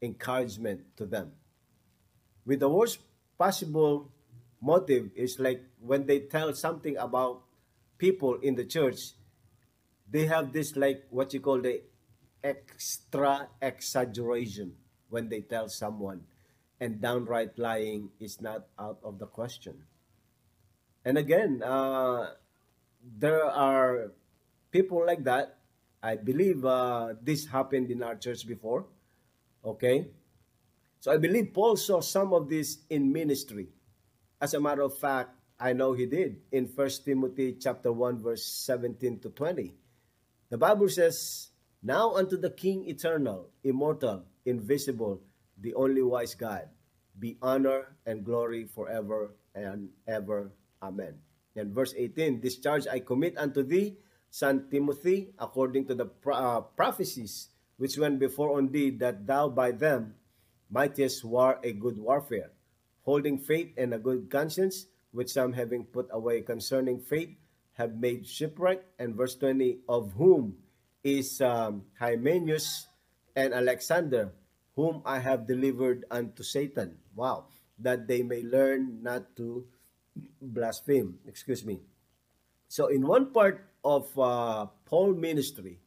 encouragement 0.02 0.80
to 0.96 1.06
them. 1.06 1.32
With 2.44 2.60
the 2.60 2.68
worst 2.68 2.98
possible 3.38 4.10
motive 4.60 5.10
is 5.14 5.38
like 5.38 5.62
when 5.78 6.06
they 6.06 6.20
tell 6.20 6.52
something 6.54 6.96
about 6.96 7.42
people 7.98 8.34
in 8.42 8.56
the 8.56 8.64
church, 8.64 9.12
they 10.10 10.26
have 10.26 10.52
this 10.52 10.74
like 10.74 11.04
what 11.10 11.32
you 11.32 11.40
call 11.40 11.60
the 11.60 11.82
extra 12.42 13.48
exaggeration 13.62 14.72
when 15.08 15.28
they 15.28 15.42
tell 15.42 15.68
someone 15.68 16.22
and 16.80 17.00
downright 17.00 17.58
lying 17.58 18.08
is 18.18 18.40
not 18.40 18.66
out 18.78 18.98
of 19.04 19.18
the 19.18 19.26
question 19.26 19.84
and 21.04 21.18
again 21.18 21.62
uh, 21.62 22.34
there 23.18 23.44
are 23.44 24.12
people 24.70 25.04
like 25.06 25.24
that. 25.24 25.56
I 26.02 26.16
believe 26.16 26.64
uh, 26.64 27.12
this 27.20 27.44
happened 27.44 27.90
in 27.90 28.02
our 28.02 28.16
church 28.16 28.46
before 28.46 28.86
okay? 29.64 30.08
So 31.00 31.12
i 31.12 31.16
believe 31.16 31.52
paul 31.52 31.76
saw 31.76 32.00
some 32.00 32.32
of 32.32 32.48
this 32.48 32.78
in 32.88 33.12
ministry. 33.12 33.68
As 34.40 34.54
a 34.54 34.60
matter 34.60 34.82
of 34.82 34.96
fact 34.96 35.36
i 35.60 35.72
know 35.72 35.92
he 35.92 36.06
did 36.06 36.40
in 36.52 36.66
First 36.66 37.04
timothy 37.04 37.56
chapter 37.60 37.92
1 37.92 38.20
verse 38.20 38.44
17 38.44 39.20
to 39.20 39.28
20 39.28 39.74
the 40.50 40.58
Bible 40.58 40.88
says, 40.90 41.50
Now 41.80 42.18
unto 42.18 42.36
the 42.36 42.50
King 42.50 42.82
eternal, 42.90 43.50
immortal, 43.62 44.26
invisible, 44.44 45.22
the 45.56 45.74
only 45.74 46.02
wise 46.02 46.34
God, 46.34 46.66
be 47.18 47.38
honor 47.40 47.94
and 48.04 48.24
glory 48.24 48.66
forever 48.66 49.30
and 49.54 49.90
ever. 50.08 50.50
Amen. 50.82 51.20
And 51.56 51.74
verse 51.74 51.94
18, 51.96 52.40
This 52.40 52.56
charge 52.56 52.86
I 52.86 53.00
commit 53.00 53.36
unto 53.36 53.62
thee, 53.62 53.98
son 54.30 54.68
Timothy, 54.70 55.34
according 55.38 55.86
to 55.88 55.94
the 55.94 56.08
uh, 56.32 56.60
prophecies 56.78 57.48
which 57.76 57.98
went 57.98 58.18
before 58.18 58.56
on 58.56 58.70
thee, 58.70 58.90
that 59.00 59.26
thou 59.26 59.48
by 59.48 59.72
them 59.72 60.14
mightest 60.70 61.24
war 61.24 61.58
a 61.64 61.72
good 61.72 61.98
warfare, 61.98 62.52
holding 63.02 63.38
faith 63.38 63.72
and 63.76 63.92
a 63.92 63.98
good 63.98 64.30
conscience, 64.30 64.86
which 65.10 65.32
some 65.32 65.52
having 65.52 65.84
put 65.84 66.06
away 66.12 66.40
concerning 66.42 67.00
faith 67.00 67.34
have 67.74 67.96
made 67.96 68.26
shipwreck, 68.26 68.84
and 68.98 69.16
verse 69.16 69.34
20, 69.34 69.80
of 69.88 70.12
whom 70.14 70.56
is 71.02 71.40
um, 71.40 71.82
Hymenaeus 71.98 72.86
and 73.34 73.54
Alexander, 73.54 74.32
whom 74.76 75.02
I 75.04 75.18
have 75.18 75.46
delivered 75.48 76.04
unto 76.10 76.42
Satan. 76.42 76.98
Wow. 77.14 77.46
That 77.78 78.06
they 78.06 78.22
may 78.22 78.42
learn 78.42 79.02
not 79.02 79.34
to 79.36 79.64
blaspheme. 80.40 81.18
Excuse 81.26 81.64
me. 81.64 81.80
So 82.68 82.86
in 82.86 83.06
one 83.06 83.32
part 83.32 83.66
of 83.84 84.06
uh, 84.18 84.66
Paul 84.84 85.14
ministry, 85.14 85.78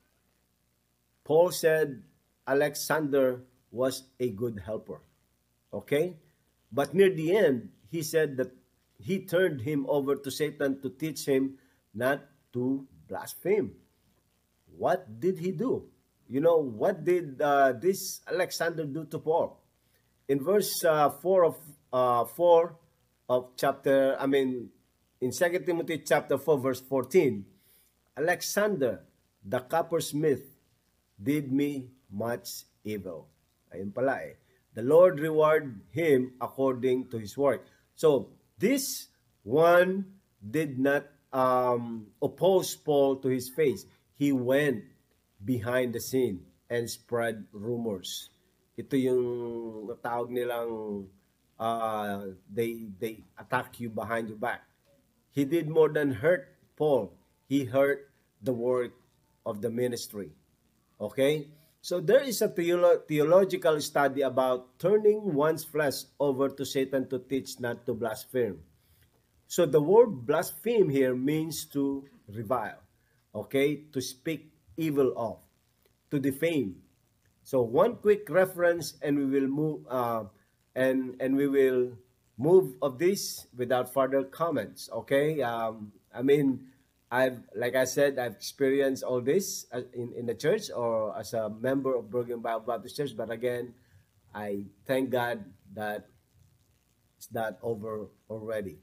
Paul 1.23 1.51
said 1.51 2.03
Alexander 2.47 3.41
was 3.71 4.03
a 4.19 4.29
good 4.29 4.61
helper. 4.65 5.01
Okay? 5.73 6.17
But 6.71 6.93
near 6.93 7.09
the 7.09 7.35
end, 7.35 7.69
he 7.89 8.03
said 8.03 8.37
that 8.37 8.51
he 8.99 9.25
turned 9.25 9.61
him 9.61 9.85
over 9.87 10.15
to 10.15 10.31
Satan 10.31 10.81
to 10.81 10.89
teach 10.89 11.25
him 11.25 11.57
not 11.93 12.21
to 12.53 12.87
blaspheme. 13.07 13.73
What 14.77 15.19
did 15.19 15.39
he 15.39 15.51
do? 15.51 15.85
You 16.27 16.41
know, 16.41 16.57
what 16.57 17.03
did 17.03 17.41
uh, 17.41 17.73
this 17.73 18.21
Alexander 18.27 18.85
do 18.85 19.05
to 19.05 19.19
Paul? 19.19 19.59
In 20.27 20.43
verse 20.43 20.83
uh, 20.83 21.09
4 21.09 21.45
of 21.45 21.57
uh, 21.91 22.25
4 22.25 22.75
of 23.33 23.57
chapter, 23.57 24.15
I 24.19 24.25
mean, 24.27 24.69
in 25.21 25.31
2 25.31 25.65
Timothy 25.65 26.03
chapter 26.05 26.37
4 26.37 26.57
verse 26.59 26.81
14, 26.81 27.45
Alexander, 28.17 29.01
the 29.43 29.59
coppersmith, 29.59 30.45
did 31.21 31.51
me 31.51 31.89
much 32.11 32.69
evil. 32.83 33.27
Ayun 33.73 33.93
pala 33.93 34.21
eh. 34.21 34.37
The 34.73 34.85
Lord 34.85 35.19
reward 35.19 35.81
him 35.89 36.33
according 36.41 37.09
to 37.09 37.17
his 37.17 37.37
work. 37.37 37.65
So, 37.95 38.33
this 38.57 39.07
one 39.43 40.17
did 40.41 40.79
not 40.79 41.05
um, 41.31 42.07
oppose 42.21 42.75
Paul 42.75 43.17
to 43.21 43.29
his 43.29 43.49
face. 43.49 43.85
He 44.17 44.31
went 44.31 44.83
behind 45.43 45.93
the 45.93 46.01
scene 46.01 46.45
and 46.69 46.89
spread 46.89 47.45
rumors. 47.53 48.29
Ito 48.73 48.97
yung 48.97 49.23
tawag 50.01 50.33
nilang 50.33 51.05
uh, 51.59 52.33
they 52.51 52.87
they 52.99 53.23
attack 53.37 53.79
you 53.79 53.89
behind 53.89 54.29
your 54.29 54.37
back. 54.37 54.63
He 55.31 55.45
did 55.45 55.69
more 55.69 55.89
than 55.89 56.11
hurt 56.11 56.53
Paul. 56.75 57.13
He 57.47 57.65
hurt 57.65 58.09
the 58.41 58.53
work 58.53 58.93
of 59.45 59.61
the 59.61 59.69
ministry. 59.69 60.29
Okay? 60.99 61.47
So 61.81 61.99
there 61.99 62.23
is 62.23 62.41
a 62.41 62.47
theolo- 62.47 63.03
theological 63.07 63.81
study 63.81 64.21
about 64.21 64.79
turning 64.79 65.33
one's 65.33 65.63
flesh 65.63 66.07
over 66.19 66.47
to 66.47 66.65
Satan 66.65 67.09
to 67.09 67.19
teach 67.19 67.59
not 67.59 67.85
to 67.85 67.93
blaspheme. 67.93 68.59
So 69.47 69.65
the 69.65 69.81
word 69.81 70.25
blaspheme 70.25 70.89
here 70.89 71.13
means 71.13 71.65
to 71.75 72.07
revile, 72.31 72.79
okay, 73.35 73.83
to 73.91 74.01
speak 74.01 74.49
evil 74.77 75.13
of, 75.17 75.43
to 76.09 76.19
defame. 76.19 76.81
So 77.43 77.61
one 77.61 77.97
quick 77.97 78.29
reference, 78.29 78.95
and 79.01 79.19
we 79.19 79.25
will 79.25 79.51
move, 79.51 79.85
uh, 79.89 80.23
and 80.75 81.15
and 81.19 81.35
we 81.35 81.47
will 81.47 81.93
move 82.37 82.75
of 82.81 82.97
this 82.97 83.47
without 83.55 83.93
further 83.93 84.23
comments. 84.23 84.89
Okay, 84.91 85.41
um, 85.41 85.91
I 86.13 86.21
mean 86.21 86.73
I've, 87.13 87.45
like 87.53 87.75
I 87.75 87.85
said, 87.85 88.17
I've 88.17 88.33
experienced 88.33 89.03
all 89.03 89.21
this 89.21 89.67
uh, 89.71 89.81
in, 89.93 90.13
in 90.17 90.25
the 90.25 90.33
church 90.33 90.71
or 90.75 91.15
as 91.15 91.33
a 91.33 91.47
member 91.47 91.93
of 91.93 92.09
Bergen 92.09 92.41
Bible 92.41 92.65
Baptist 92.65 92.97
Church. 92.97 93.15
But 93.15 93.29
again, 93.29 93.75
I 94.33 94.65
thank 94.87 95.11
God 95.11 95.45
that 95.75 96.09
it's 97.15 97.31
not 97.31 97.59
over 97.61 98.09
already. 98.31 98.79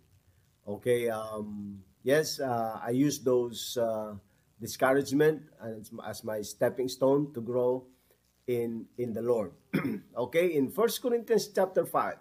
Okay. 0.62 1.11
Um, 1.11 1.82
yes, 2.04 2.38
uh, 2.38 2.78
I 2.78 2.90
use 2.90 3.18
those 3.18 3.76
uh, 3.76 4.14
discouragement 4.61 5.42
as, 5.59 5.90
as 6.06 6.23
my 6.23 6.40
stepping 6.42 6.87
stone 6.87 7.35
to 7.35 7.40
grow 7.40 7.89
in 8.50 8.90
in 8.99 9.14
the 9.14 9.23
Lord. 9.23 9.54
okay. 10.26 10.59
In 10.59 10.75
First 10.75 10.99
Corinthians 10.99 11.47
chapter 11.54 11.87
five, 11.87 12.19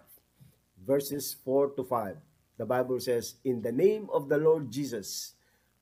verses 0.78 1.34
four 1.34 1.74
to 1.74 1.82
five, 1.82 2.22
the 2.54 2.66
Bible 2.66 3.02
says, 3.02 3.42
"In 3.42 3.66
the 3.66 3.74
name 3.74 4.06
of 4.14 4.30
the 4.30 4.38
Lord 4.38 4.70
Jesus." 4.70 5.34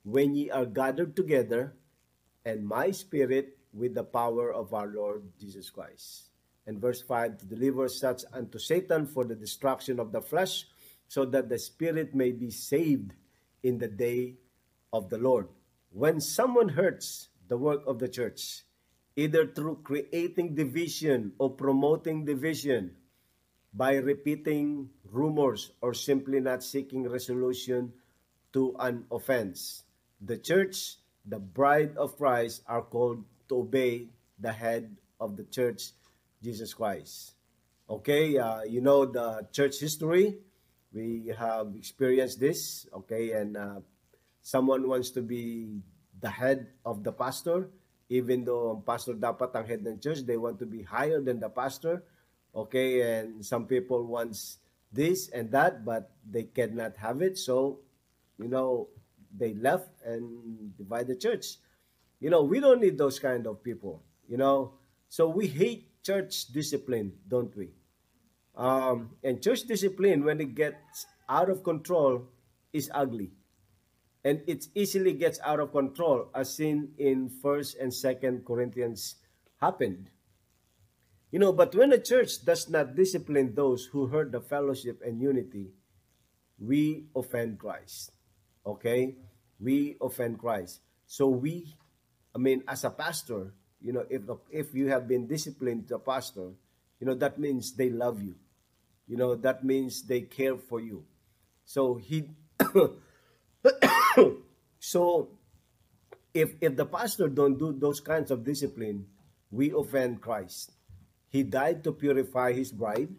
when 0.09 0.35
ye 0.35 0.50
are 0.50 0.64
gathered 0.64 1.14
together, 1.14 1.75
and 2.45 2.67
my 2.67 2.90
spirit 2.90 3.59
with 3.75 3.95
the 3.95 4.05
power 4.05 4.52
of 4.52 4.73
our 4.73 4.87
Lord 4.87 5.23
Jesus 5.38 5.69
Christ. 5.69 6.31
And 6.67 6.81
verse 6.81 7.02
5 7.02 7.38
to 7.38 7.47
deliver 7.47 7.88
such 7.88 8.23
unto 8.33 8.59
Satan 8.59 9.07
for 9.07 9.25
the 9.25 9.35
destruction 9.35 10.00
of 10.00 10.12
the 10.12 10.21
flesh, 10.21 10.67
so 11.09 11.25
that 11.26 11.49
the 11.49 11.59
spirit 11.59 12.14
may 12.14 12.33
be 12.33 12.50
saved 12.50 13.12
in 13.62 13.78
the 13.78 13.88
day 13.88 14.37
of 14.93 15.09
the 15.09 15.19
Lord. 15.19 15.49
When 15.90 16.21
someone 16.21 16.71
hurts 16.71 17.28
the 17.49 17.57
work 17.57 17.83
of 17.87 17.99
the 17.99 18.09
church, 18.09 18.64
either 19.19 19.51
through 19.51 19.83
creating 19.83 20.55
division 20.55 21.33
or 21.43 21.51
promoting 21.51 22.25
division 22.25 22.95
by 23.75 23.97
repeating 23.99 24.89
rumors 25.11 25.73
or 25.83 25.93
simply 25.93 26.39
not 26.39 26.63
seeking 26.63 27.03
resolution 27.03 27.93
to 28.53 28.77
an 28.79 29.03
offense, 29.11 29.83
the 30.23 30.39
church, 30.39 31.03
the 31.27 31.39
bride 31.39 31.97
of 31.97 32.17
Christ, 32.17 32.63
are 32.69 32.83
called 32.83 33.25
to 33.49 33.67
obey 33.67 34.07
the 34.39 34.53
head 34.53 34.97
of 35.19 35.37
the 35.37 35.45
church, 35.51 35.91
Jesus 36.41 36.73
Christ. 36.73 37.35
Okay, 37.91 38.39
uh, 38.39 38.63
you 38.63 38.81
know 38.81 39.05
the 39.05 39.49
church 39.51 39.81
history. 39.81 40.39
We 40.95 41.35
have 41.37 41.75
experienced 41.75 42.39
this, 42.39 42.87
okay, 42.95 43.33
and 43.33 43.57
uh, 43.57 43.81
someone 44.43 44.87
wants 44.87 45.11
to 45.19 45.23
be 45.23 45.83
the 46.21 46.31
head 46.31 46.69
of 46.87 47.03
the 47.03 47.13
pastor, 47.13 47.69
even 48.09 48.45
though 48.45 48.73
ang 48.73 48.83
pastor 48.83 49.15
dapat 49.15 49.53
ang 49.53 49.67
head 49.69 49.85
ng 49.85 50.00
church, 50.00 50.25
they 50.25 50.37
want 50.37 50.59
to 50.59 50.67
be 50.67 50.83
higher 50.83 51.21
than 51.21 51.41
the 51.41 51.49
pastor, 51.49 52.03
okay, 52.55 53.05
and 53.05 53.44
some 53.44 53.68
people 53.68 54.05
wants 54.09 54.59
this 54.92 55.29
and 55.31 55.53
that, 55.53 55.85
but 55.85 56.11
they 56.25 56.49
cannot 56.49 56.97
have 56.97 57.21
it, 57.21 57.37
so, 57.37 57.81
you 58.40 58.49
know, 58.49 58.88
they 59.37 59.53
left 59.55 59.92
and 60.05 60.73
divide 60.77 61.07
the 61.07 61.16
church. 61.16 61.61
You 62.21 62.31
know, 62.31 62.42
we 62.42 62.61
don't 62.61 62.81
need 62.81 62.97
those 62.97 63.18
kind 63.18 63.47
of 63.47 63.62
people, 63.62 64.03
you 64.27 64.37
know. 64.37 64.75
So 65.09 65.29
we 65.29 65.47
hate 65.47 66.03
church 66.03 66.49
discipline, 66.49 67.12
don't 67.29 67.55
we? 67.57 67.71
Um, 68.57 69.11
and 69.23 69.42
church 69.42 69.62
discipline, 69.68 70.25
when 70.25 70.40
it 70.40 70.55
gets 70.55 71.07
out 71.29 71.51
of 71.51 71.62
control, 71.62 72.27
is 72.73 72.90
ugly. 72.92 73.31
And 74.24 74.42
it 74.46 74.66
easily 74.74 75.12
gets 75.12 75.38
out 75.44 75.61
of 75.61 75.72
control, 75.72 76.28
as 76.35 76.54
seen 76.54 76.92
in 76.98 77.31
1st 77.31 77.81
and 77.81 77.92
2nd 77.92 78.44
Corinthians 78.44 79.16
happened. 79.61 80.11
You 81.31 81.38
know, 81.38 81.52
but 81.52 81.74
when 81.74 81.92
a 81.92 82.00
church 82.00 82.44
does 82.44 82.68
not 82.68 82.96
discipline 82.96 83.54
those 83.54 83.85
who 83.85 84.07
hurt 84.07 84.33
the 84.33 84.40
fellowship 84.40 85.02
and 85.04 85.20
unity, 85.20 85.68
we 86.59 87.04
offend 87.14 87.59
Christ. 87.59 88.12
Okay? 88.66 89.16
We 89.61 89.96
offend 90.00 90.38
Christ. 90.38 90.81
So 91.07 91.28
we, 91.28 91.76
I 92.35 92.38
mean, 92.38 92.64
as 92.66 92.85
a 92.85 92.90
pastor, 92.90 93.54
you 93.81 93.92
know, 93.92 94.04
if 94.11 94.22
if 94.50 94.74
you 94.74 94.88
have 94.88 95.07
been 95.07 95.26
disciplined 95.26 95.88
to 95.88 95.96
a 95.96 95.98
pastor, 95.98 96.50
you 96.98 97.07
know, 97.07 97.14
that 97.14 97.38
means 97.38 97.74
they 97.74 97.90
love 97.90 98.20
you. 98.22 98.35
You 99.07 99.16
know, 99.16 99.35
that 99.37 99.64
means 99.64 100.02
they 100.02 100.22
care 100.22 100.57
for 100.57 100.81
you. 100.81 101.04
So 101.64 101.94
he 101.94 102.28
so 104.78 105.28
if 106.35 106.54
if 106.61 106.76
the 106.76 106.87
pastor 106.87 107.28
don't 107.28 107.59
do 107.59 107.72
those 107.72 108.00
kinds 108.00 108.31
of 108.31 108.44
discipline, 108.44 109.07
we 109.50 109.72
offend 109.72 110.20
Christ. 110.20 110.72
He 111.28 111.42
died 111.42 111.85
to 111.85 111.92
purify 111.92 112.52
his 112.52 112.72
bride, 112.72 113.12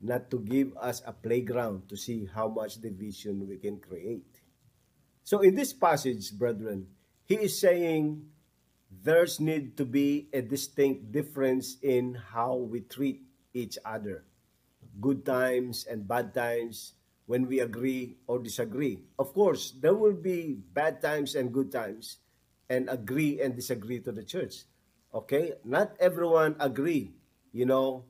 not 0.00 0.30
to 0.30 0.38
give 0.38 0.74
us 0.76 1.02
a 1.06 1.12
playground 1.12 1.88
to 1.88 1.96
see 1.96 2.26
how 2.26 2.48
much 2.48 2.80
division 2.80 3.46
we 3.46 3.56
can 3.56 3.78
create. 3.78 4.26
So 5.22 5.40
in 5.40 5.54
this 5.54 5.72
passage, 5.72 6.32
brethren, 6.34 6.88
he 7.24 7.36
is 7.36 7.58
saying 7.58 8.26
there's 8.90 9.38
need 9.38 9.76
to 9.78 9.84
be 9.84 10.28
a 10.32 10.42
distinct 10.42 11.12
difference 11.12 11.78
in 11.82 12.14
how 12.14 12.56
we 12.56 12.80
treat 12.80 13.22
each 13.54 13.78
other. 13.84 14.24
Good 15.00 15.24
times 15.24 15.86
and 15.88 16.06
bad 16.06 16.34
times 16.34 16.94
when 17.26 17.46
we 17.46 17.60
agree 17.60 18.16
or 18.26 18.38
disagree. 18.38 19.04
Of 19.18 19.32
course, 19.32 19.72
there 19.80 19.94
will 19.94 20.16
be 20.16 20.58
bad 20.72 21.00
times 21.00 21.34
and 21.34 21.52
good 21.52 21.70
times 21.70 22.18
and 22.68 22.88
agree 22.88 23.40
and 23.40 23.54
disagree 23.54 24.00
to 24.00 24.12
the 24.12 24.24
church. 24.24 24.64
Okay? 25.14 25.52
Not 25.64 25.94
everyone 26.00 26.56
agree, 26.58 27.14
you 27.52 27.66
know, 27.66 28.04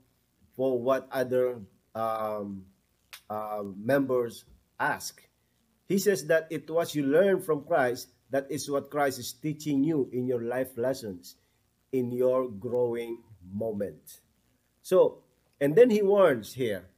for 0.56 0.78
what 0.78 1.08
other 1.10 1.60
um, 1.94 2.64
uh, 3.28 3.62
members 3.76 4.44
ask. 4.78 5.22
He 5.86 5.98
says 5.98 6.26
that 6.26 6.48
it 6.50 6.70
was 6.70 6.94
you 6.94 7.04
learn 7.04 7.42
from 7.42 7.64
Christ, 7.64 8.08
that 8.30 8.46
is 8.50 8.70
what 8.70 8.90
Christ 8.90 9.18
is 9.18 9.32
teaching 9.32 9.84
you 9.84 10.08
in 10.12 10.26
your 10.26 10.42
life 10.42 10.76
lessons, 10.76 11.36
in 11.92 12.10
your 12.10 12.48
growing 12.48 13.18
moment. 13.44 14.20
So, 14.82 15.22
and 15.60 15.76
then 15.76 15.90
he 15.90 16.02
warns 16.02 16.54
here, 16.54 16.88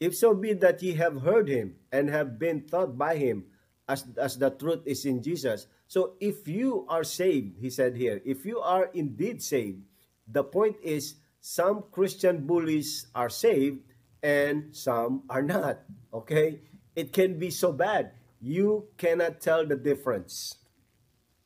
if 0.00 0.16
so 0.16 0.34
be 0.34 0.52
that 0.54 0.82
ye 0.82 0.94
have 0.94 1.22
heard 1.22 1.48
him 1.48 1.76
and 1.92 2.10
have 2.10 2.38
been 2.38 2.66
taught 2.66 2.98
by 2.98 3.16
him, 3.16 3.44
as, 3.88 4.04
as 4.18 4.38
the 4.38 4.50
truth 4.50 4.80
is 4.86 5.04
in 5.04 5.22
Jesus. 5.22 5.66
So 5.86 6.14
if 6.20 6.48
you 6.48 6.86
are 6.88 7.04
saved, 7.04 7.58
he 7.60 7.68
said 7.70 7.96
here, 7.96 8.20
if 8.24 8.46
you 8.46 8.60
are 8.60 8.90
indeed 8.94 9.42
saved, 9.42 9.82
the 10.26 10.42
point 10.42 10.76
is 10.82 11.16
some 11.40 11.84
Christian 11.92 12.46
bullies 12.46 13.06
are 13.14 13.28
saved 13.28 13.80
and 14.22 14.74
some 14.74 15.24
are 15.28 15.42
not. 15.42 15.80
Okay? 16.12 16.60
it 16.96 17.12
can 17.12 17.38
be 17.38 17.50
so 17.50 17.72
bad. 17.72 18.12
You 18.40 18.88
cannot 18.96 19.40
tell 19.40 19.66
the 19.66 19.76
difference. 19.76 20.56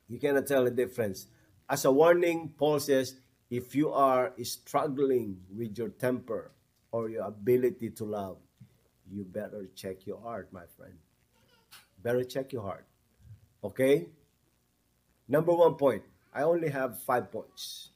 You 0.08 0.18
cannot 0.18 0.46
tell 0.46 0.64
the 0.64 0.70
difference. 0.70 1.26
As 1.68 1.84
a 1.84 1.92
warning, 1.92 2.52
Paul 2.56 2.80
says, 2.80 3.14
if 3.50 3.74
you 3.74 3.92
are 3.92 4.32
struggling 4.42 5.38
with 5.54 5.78
your 5.78 5.88
temper 5.88 6.52
or 6.92 7.08
your 7.08 7.24
ability 7.24 7.90
to 7.90 8.04
love, 8.04 8.38
you 9.10 9.24
better 9.24 9.68
check 9.74 10.06
your 10.06 10.20
heart, 10.20 10.52
my 10.52 10.64
friend. 10.76 10.94
Better 12.02 12.24
check 12.24 12.52
your 12.52 12.62
heart. 12.62 12.86
Okay? 13.64 14.06
Number 15.28 15.52
one 15.52 15.74
point. 15.74 16.02
I 16.32 16.42
only 16.42 16.68
have 16.68 17.00
five 17.02 17.32
points. 17.32 17.90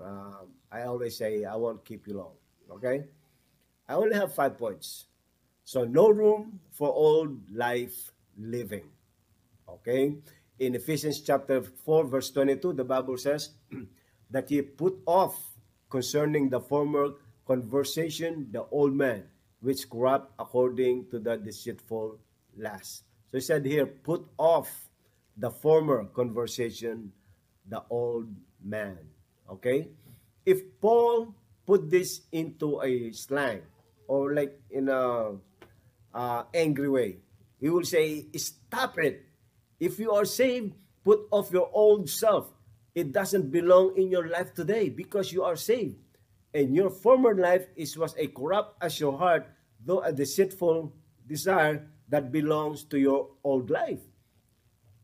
Um, 0.00 0.54
I 0.70 0.82
always 0.82 1.16
say 1.16 1.44
I 1.44 1.56
won't 1.56 1.84
keep 1.84 2.06
you 2.06 2.14
long. 2.14 2.34
Okay? 2.70 3.04
I 3.88 3.94
only 3.94 4.14
have 4.14 4.34
five 4.34 4.56
points. 4.56 5.06
So 5.64 5.84
no 5.84 6.08
room 6.08 6.60
for 6.70 6.88
old 6.88 7.50
life 7.52 8.12
living. 8.38 8.84
Okay? 9.68 10.16
In 10.58 10.74
Ephesians 10.74 11.20
chapter 11.20 11.62
4 11.62 12.04
verse 12.04 12.30
22, 12.30 12.72
the 12.74 12.84
Bible 12.84 13.16
says 13.16 13.50
that 14.30 14.48
he 14.48 14.62
put 14.62 14.98
off 15.06 15.36
concerning 15.90 16.48
the 16.48 16.60
former 16.60 17.14
conversation 17.48 18.52
the 18.52 18.68
old 18.68 18.92
man, 18.92 19.24
which 19.64 19.88
corrupt 19.88 20.36
according 20.38 21.08
to 21.08 21.18
the 21.18 21.40
deceitful 21.40 22.20
lust. 22.60 23.08
So 23.32 23.38
he 23.38 23.40
said 23.40 23.64
here, 23.64 23.86
put 23.86 24.28
off 24.36 24.68
the 25.36 25.50
former 25.50 26.04
conversation, 26.12 27.10
the 27.64 27.82
old 27.88 28.28
man. 28.62 28.98
Okay? 29.48 29.88
If 30.44 30.60
Paul 30.80 31.34
put 31.66 31.88
this 31.88 32.28
into 32.32 32.80
a 32.84 33.12
slang 33.12 33.62
or 34.06 34.34
like 34.34 34.60
in 34.70 34.88
a 34.88 35.36
uh, 36.14 36.42
angry 36.52 36.88
way, 36.88 37.16
he 37.60 37.68
will 37.68 37.84
say, 37.84 38.28
Stop 38.36 38.98
it. 38.98 39.24
If 39.80 39.98
you 39.98 40.12
are 40.12 40.24
saved, 40.24 40.74
put 41.04 41.20
off 41.30 41.50
your 41.52 41.70
old 41.72 42.08
self. 42.10 42.52
It 42.94 43.12
doesn't 43.12 43.50
belong 43.50 43.96
in 43.96 44.10
your 44.10 44.28
life 44.28 44.54
today 44.54 44.88
because 44.88 45.32
you 45.32 45.44
are 45.44 45.56
saved. 45.56 45.96
And 46.54 46.74
your 46.74 46.90
former 46.90 47.34
life 47.34 47.68
is 47.76 47.96
was 47.96 48.14
a 48.16 48.26
corrupt 48.28 48.82
as 48.82 48.98
your 48.98 49.16
heart, 49.18 49.46
though 49.84 50.00
a 50.00 50.12
deceitful 50.12 50.92
desire 51.26 51.86
that 52.08 52.32
belongs 52.32 52.84
to 52.84 52.98
your 52.98 53.28
old 53.44 53.70
life. 53.70 54.00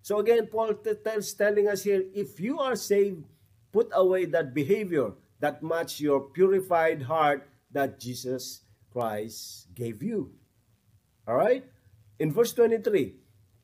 So 0.03 0.19
again, 0.19 0.49
Paul 0.49 0.75
tells 0.75 1.33
telling 1.33 1.69
us 1.69 1.85
here, 1.85 2.05
if 2.15 2.41
you 2.41 2.61
are 2.61 2.77
saved, 2.77 3.25
put 3.73 3.89
away 3.93 4.25
that 4.27 4.55
behavior 4.55 5.13
that 5.41 5.63
match 5.63 6.01
your 6.01 6.21
purified 6.33 7.03
heart 7.03 7.49
that 7.71 8.01
Jesus 8.01 8.63
Christ 8.91 9.69
gave 9.75 10.03
you. 10.03 10.33
All 11.29 11.37
right? 11.37 11.65
In 12.19 12.33
verse 12.33 12.53
23, 12.53 13.13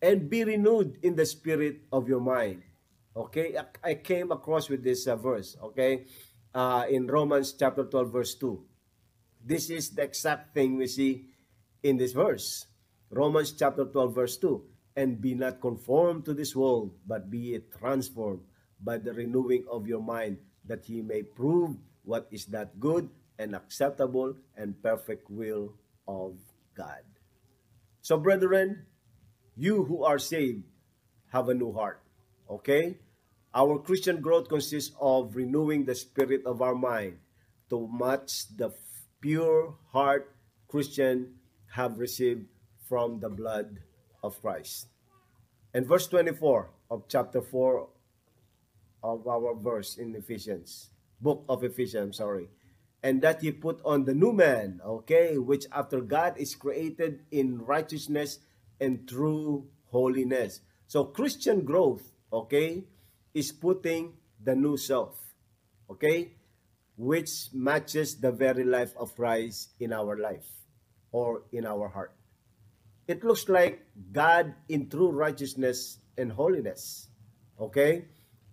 and 0.02 0.28
be 0.28 0.44
renewed 0.44 0.98
in 1.02 1.14
the 1.16 1.24
spirit 1.24 1.80
of 1.92 2.08
your 2.08 2.20
mind. 2.20 2.62
Okay? 3.16 3.56
I 3.84 3.94
came 3.94 4.30
across 4.32 4.68
with 4.68 4.82
this 4.84 5.06
uh, 5.06 5.16
verse, 5.16 5.56
okay? 5.72 6.04
Uh, 6.54 6.84
in 6.90 7.06
Romans 7.06 7.54
chapter 7.54 7.84
12 7.84 8.12
verse 8.12 8.34
2. 8.34 8.58
This 9.44 9.70
is 9.70 9.90
the 9.90 10.02
exact 10.02 10.52
thing 10.52 10.76
we 10.76 10.86
see 10.86 11.30
in 11.82 11.96
this 11.96 12.12
verse. 12.12 12.66
Romans 13.10 13.52
chapter 13.52 13.84
12 13.84 14.14
verse 14.14 14.36
2. 14.38 14.62
And 14.96 15.20
be 15.20 15.34
not 15.34 15.60
conformed 15.60 16.24
to 16.26 16.34
this 16.34 16.54
world, 16.54 16.92
but 17.06 17.30
be 17.30 17.54
it 17.54 17.70
transformed 17.70 18.42
by 18.82 18.98
the 18.98 19.12
renewing 19.12 19.64
of 19.70 19.86
your 19.86 20.02
mind, 20.02 20.38
that 20.66 20.88
ye 20.88 21.00
may 21.00 21.22
prove 21.22 21.76
what 22.02 22.26
is 22.30 22.46
that 22.46 22.80
good 22.80 23.08
and 23.38 23.54
acceptable 23.54 24.34
and 24.56 24.82
perfect 24.82 25.30
will 25.30 25.72
of 26.08 26.36
God. 26.74 27.06
So, 28.02 28.18
brethren, 28.18 28.86
you 29.56 29.84
who 29.84 30.04
are 30.04 30.18
saved 30.18 30.64
have 31.32 31.48
a 31.48 31.54
new 31.54 31.72
heart. 31.72 32.02
Okay? 32.48 32.98
Our 33.54 33.78
Christian 33.78 34.20
growth 34.20 34.48
consists 34.48 34.94
of 35.00 35.34
renewing 35.34 35.84
the 35.84 35.94
spirit 35.94 36.46
of 36.46 36.62
our 36.62 36.74
mind 36.74 37.18
to 37.68 37.88
match 37.90 38.46
the 38.56 38.70
pure 39.20 39.74
heart 39.90 40.34
Christian 40.68 41.34
have 41.74 41.98
received 41.98 42.46
from 42.88 43.18
the 43.18 43.28
blood 43.28 43.80
of 44.22 44.40
Christ. 44.40 44.86
And 45.74 45.86
verse 45.86 46.06
24 46.06 46.70
of 46.90 47.04
chapter 47.08 47.42
4 47.42 47.88
of 49.02 49.26
our 49.26 49.54
verse 49.54 49.96
in 49.96 50.14
Ephesians, 50.14 50.90
book 51.20 51.44
of 51.48 51.64
Ephesians, 51.64 52.18
sorry. 52.18 52.48
And 53.02 53.22
that 53.22 53.40
he 53.40 53.50
put 53.50 53.80
on 53.84 54.04
the 54.04 54.14
new 54.14 54.32
man, 54.32 54.80
okay, 54.84 55.38
which 55.38 55.66
after 55.72 56.00
God 56.00 56.38
is 56.38 56.54
created 56.54 57.22
in 57.30 57.64
righteousness 57.64 58.38
and 58.80 59.08
true 59.08 59.66
holiness. 59.86 60.60
So 60.86 61.04
Christian 61.04 61.64
growth, 61.64 62.12
okay, 62.32 62.84
is 63.34 63.52
putting 63.52 64.14
the 64.42 64.54
new 64.54 64.76
self, 64.76 65.18
okay, 65.90 66.32
which 66.96 67.48
matches 67.52 68.16
the 68.16 68.32
very 68.32 68.64
life 68.64 68.92
of 68.96 69.14
Christ 69.14 69.70
in 69.80 69.92
our 69.92 70.16
life 70.16 70.46
or 71.12 71.42
in 71.52 71.66
our 71.66 71.88
heart. 71.88 72.12
It 73.08 73.24
looks 73.24 73.48
like 73.48 73.84
God 74.12 74.54
in 74.68 74.88
true 74.88 75.10
righteousness 75.10 75.98
and 76.16 76.30
holiness. 76.30 77.08
Okay? 77.58 78.04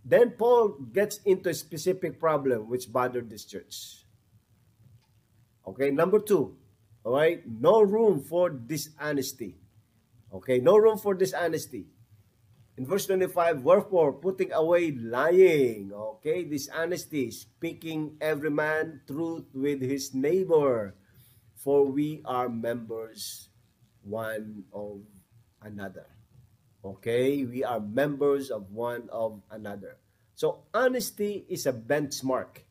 Then 0.04 0.32
Paul 0.32 0.70
gets 0.94 1.20
into 1.26 1.50
a 1.50 1.54
specific 1.54 2.20
problem 2.20 2.70
which 2.70 2.92
bothered 2.92 3.30
this 3.30 3.46
church. 3.46 4.06
Okay, 5.68 5.92
number 5.92 6.20
two, 6.20 6.56
all 7.04 7.14
right, 7.14 7.44
no 7.46 7.82
room 7.82 8.22
for 8.22 8.50
dishonesty. 8.50 9.58
Okay, 10.34 10.60
no 10.60 10.78
room 10.78 10.98
for 10.98 11.14
dishonesty. 11.14 11.88
In 12.78 12.86
verse 12.86 13.08
25, 13.10 13.66
wherefore, 13.66 14.14
putting 14.14 14.54
away 14.54 14.92
lying, 14.94 15.90
okay, 15.94 16.46
dishonesty, 16.46 17.32
speaking 17.32 18.14
every 18.22 18.54
man 18.54 19.02
truth 19.10 19.50
with 19.52 19.82
his 19.82 20.14
neighbor, 20.14 20.94
for 21.58 21.90
we 21.90 22.22
are 22.24 22.48
members 22.48 23.50
one 24.06 24.64
of 24.72 25.02
another. 25.66 26.06
Okay? 26.86 27.44
We 27.50 27.64
are 27.66 27.82
members 27.82 28.52
of 28.54 28.70
one 28.70 29.10
of 29.12 29.42
another. 29.50 29.98
So, 30.36 30.70
honesty 30.72 31.50
is 31.50 31.66
a 31.66 31.74
benchmark. 31.74 32.62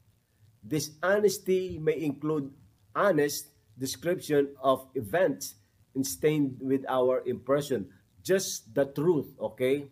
This 0.62 0.94
honesty 1.02 1.82
may 1.82 1.98
include 1.98 2.54
honest 2.94 3.50
description 3.76 4.54
of 4.62 4.86
events 4.94 5.56
stained 6.02 6.62
with 6.62 6.86
our 6.88 7.26
impression. 7.26 7.90
Just 8.22 8.72
the 8.72 8.86
truth, 8.86 9.34
okay? 9.40 9.90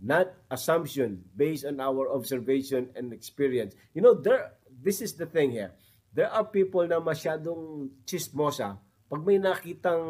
Not 0.00 0.32
assumption 0.50 1.24
based 1.36 1.64
on 1.64 1.80
our 1.80 2.12
observation 2.12 2.92
and 2.94 3.12
experience. 3.12 3.74
You 3.96 4.02
know, 4.02 4.14
there 4.14 4.52
this 4.68 5.00
is 5.00 5.16
the 5.16 5.24
thing 5.24 5.50
here. 5.50 5.72
There 6.12 6.28
are 6.28 6.44
people 6.44 6.84
na 6.84 7.00
masyadong 7.00 7.88
chismosa. 8.04 8.76
Pag 9.06 9.22
may 9.24 9.40
nakitang 9.40 10.04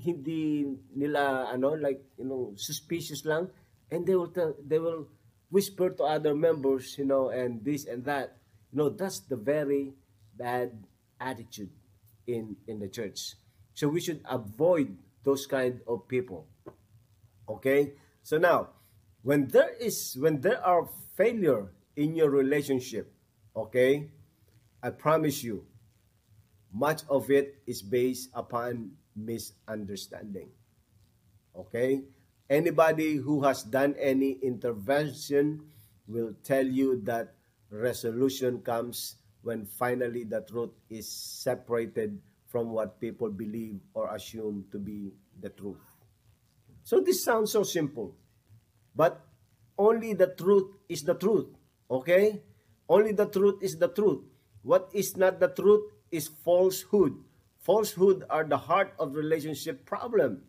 hindi 0.00 0.64
nila 0.94 1.52
ano 1.52 1.76
like 1.76 2.00
you 2.16 2.24
know 2.24 2.52
suspicious 2.56 3.26
lang 3.28 3.50
and 3.90 4.06
they 4.08 4.16
will 4.16 4.32
tell, 4.32 4.56
they 4.56 4.78
will 4.80 5.08
whisper 5.52 5.90
to 5.92 6.04
other 6.06 6.32
members 6.32 6.96
you 6.96 7.04
know 7.04 7.28
and 7.28 7.60
this 7.64 7.84
and 7.84 8.04
that. 8.08 8.40
You 8.72 8.80
know 8.80 8.88
that's 8.88 9.20
the 9.28 9.36
very 9.36 9.92
bad 10.32 10.72
attitude 11.20 11.70
in 12.24 12.56
in 12.66 12.80
the 12.80 12.88
church. 12.88 13.36
So 13.74 13.88
we 13.90 14.00
should 14.00 14.22
avoid 14.24 14.96
those 15.24 15.46
kind 15.46 15.80
of 15.88 16.06
people. 16.06 16.46
Okay? 17.48 17.94
So 18.22 18.38
now 18.38 18.70
when 19.24 19.48
there 19.48 19.74
is 19.80 20.16
when 20.20 20.40
there 20.40 20.64
are 20.64 20.86
failure 21.16 21.72
in 21.96 22.14
your 22.14 22.30
relationship 22.30 23.10
okay 23.56 24.08
i 24.82 24.90
promise 24.90 25.42
you 25.42 25.66
much 26.74 27.02
of 27.08 27.30
it 27.30 27.62
is 27.66 27.80
based 27.80 28.28
upon 28.34 28.90
misunderstanding. 29.14 30.50
Okay? 31.56 32.02
Anybody 32.50 33.14
who 33.14 33.42
has 33.44 33.62
done 33.62 33.94
any 33.96 34.32
intervention 34.42 35.62
will 36.06 36.34
tell 36.42 36.66
you 36.66 37.00
that 37.04 37.32
resolution 37.70 38.60
comes 38.60 39.16
when 39.42 39.64
finally 39.64 40.24
the 40.24 40.42
truth 40.42 40.70
is 40.90 41.08
separated 41.08 42.18
from 42.48 42.70
what 42.70 43.00
people 43.00 43.30
believe 43.30 43.78
or 43.94 44.12
assume 44.14 44.66
to 44.72 44.78
be 44.78 45.14
the 45.40 45.50
truth. 45.50 45.80
So 46.82 47.00
this 47.00 47.24
sounds 47.24 47.52
so 47.52 47.62
simple, 47.62 48.14
but 48.94 49.26
only 49.78 50.14
the 50.14 50.28
truth 50.38 50.70
is 50.88 51.02
the 51.02 51.14
truth. 51.14 51.46
Okay? 51.90 52.42
Only 52.88 53.12
the 53.12 53.26
truth 53.26 53.62
is 53.62 53.76
the 53.76 53.88
truth. 53.88 54.22
What 54.62 54.90
is 54.94 55.16
not 55.16 55.40
the 55.40 55.48
truth 55.48 55.90
is 56.10 56.28
falsehood. 56.28 57.14
Falsehood 57.58 58.24
are 58.30 58.44
the 58.44 58.58
heart 58.58 58.94
of 58.98 59.14
relationship 59.14 59.84
problem. 59.84 60.42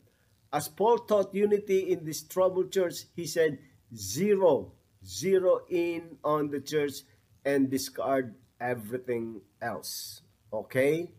As 0.54 0.68
Paul 0.68 1.00
taught 1.00 1.34
unity 1.34 1.92
in 1.92 2.06
this 2.06 2.24
troubled 2.24 2.72
church, 2.72 3.08
he 3.16 3.26
said, 3.26 3.60
zero, 3.96 4.74
zero 5.04 5.62
in 5.70 6.18
on 6.24 6.50
the 6.50 6.62
church 6.62 7.04
and 7.44 7.70
discard 7.70 8.36
everything 8.60 9.42
else. 9.62 10.22
Okay? 10.54 11.12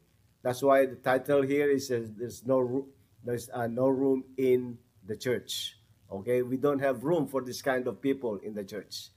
That's 0.42 0.62
why 0.62 0.86
the 0.86 0.96
title 0.96 1.42
here 1.42 1.70
is 1.70 1.90
uh, 1.90 2.06
there's 2.16 2.46
no 2.46 2.86
there's 3.24 3.50
uh, 3.52 3.66
no 3.66 3.88
room 3.88 4.22
in 4.36 4.78
the 5.04 5.16
church. 5.16 5.76
Okay? 6.10 6.42
We 6.42 6.56
don't 6.56 6.80
have 6.80 7.04
room 7.04 7.26
for 7.26 7.42
this 7.42 7.62
kind 7.62 7.86
of 7.86 8.00
people 8.00 8.38
in 8.38 8.54
the 8.54 8.64
church. 8.64 9.08